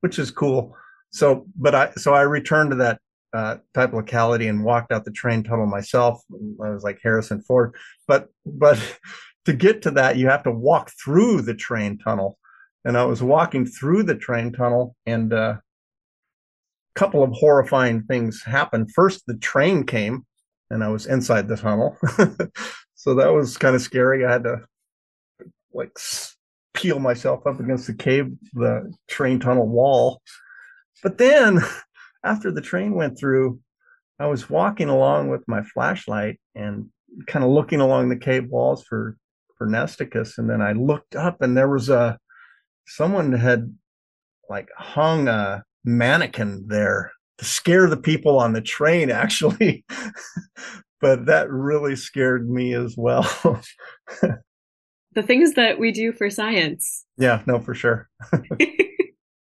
which 0.02 0.20
is 0.20 0.30
cool. 0.30 0.76
So, 1.10 1.46
but 1.56 1.74
I 1.74 1.90
so 1.94 2.14
I 2.14 2.20
returned 2.20 2.70
to 2.70 2.76
that 2.76 3.00
uh, 3.32 3.56
type 3.74 3.92
locality 3.92 4.46
and 4.46 4.64
walked 4.64 4.92
out 4.92 5.04
the 5.04 5.10
train 5.10 5.42
tunnel 5.42 5.66
myself. 5.66 6.22
I 6.64 6.70
was 6.70 6.84
like 6.84 7.00
Harrison 7.02 7.42
Ford, 7.42 7.74
but 8.06 8.28
but 8.46 8.78
to 9.46 9.52
get 9.52 9.82
to 9.82 9.90
that, 9.92 10.16
you 10.16 10.28
have 10.28 10.44
to 10.44 10.52
walk 10.52 10.92
through 11.04 11.42
the 11.42 11.54
train 11.54 11.98
tunnel. 11.98 12.38
And 12.84 12.96
I 12.96 13.04
was 13.04 13.20
walking 13.20 13.66
through 13.66 14.04
the 14.04 14.14
train 14.14 14.52
tunnel, 14.52 14.94
and 15.06 15.32
uh, 15.32 15.56
a 15.56 15.60
couple 16.94 17.24
of 17.24 17.32
horrifying 17.32 18.04
things 18.04 18.44
happened. 18.44 18.92
First, 18.94 19.24
the 19.26 19.38
train 19.38 19.84
came 19.84 20.24
and 20.70 20.84
I 20.84 20.88
was 20.88 21.06
inside 21.06 21.48
the 21.48 21.56
tunnel. 21.56 21.96
so 22.94 23.14
that 23.14 23.32
was 23.32 23.56
kind 23.56 23.74
of 23.74 23.82
scary. 23.82 24.24
I 24.24 24.32
had 24.32 24.44
to 24.44 24.60
like 25.72 25.96
peel 26.74 26.98
myself 26.98 27.46
up 27.46 27.60
against 27.60 27.86
the 27.86 27.94
cave, 27.94 28.32
the 28.52 28.92
train 29.08 29.40
tunnel 29.40 29.68
wall. 29.68 30.22
But 31.02 31.18
then 31.18 31.60
after 32.24 32.50
the 32.50 32.60
train 32.60 32.94
went 32.94 33.18
through, 33.18 33.60
I 34.18 34.26
was 34.26 34.50
walking 34.50 34.88
along 34.88 35.28
with 35.28 35.46
my 35.46 35.62
flashlight 35.62 36.40
and 36.54 36.88
kind 37.26 37.44
of 37.44 37.50
looking 37.50 37.80
along 37.80 38.08
the 38.08 38.16
cave 38.16 38.48
walls 38.48 38.84
for 38.84 39.16
for 39.56 39.66
Nesticus, 39.66 40.38
and 40.38 40.48
then 40.48 40.62
I 40.62 40.72
looked 40.72 41.16
up 41.16 41.42
and 41.42 41.56
there 41.56 41.68
was 41.68 41.88
a 41.88 42.18
someone 42.86 43.32
had 43.32 43.74
like 44.48 44.68
hung 44.76 45.28
a 45.28 45.64
mannequin 45.84 46.66
there 46.68 47.12
to 47.38 47.44
scare 47.44 47.88
the 47.88 47.96
people 47.96 48.38
on 48.38 48.52
the 48.52 48.60
train 48.60 49.10
actually. 49.24 49.84
But 51.00 51.26
that 51.26 51.50
really 51.50 51.96
scared 51.96 52.48
me 52.50 52.74
as 52.74 52.94
well. 52.96 53.28
The 55.14 55.22
things 55.22 55.54
that 55.54 55.80
we 55.80 55.90
do 55.90 56.12
for 56.12 56.30
science. 56.30 57.04
Yeah 57.16 57.42
no 57.46 57.58
for 57.58 57.74
sure 57.74 58.08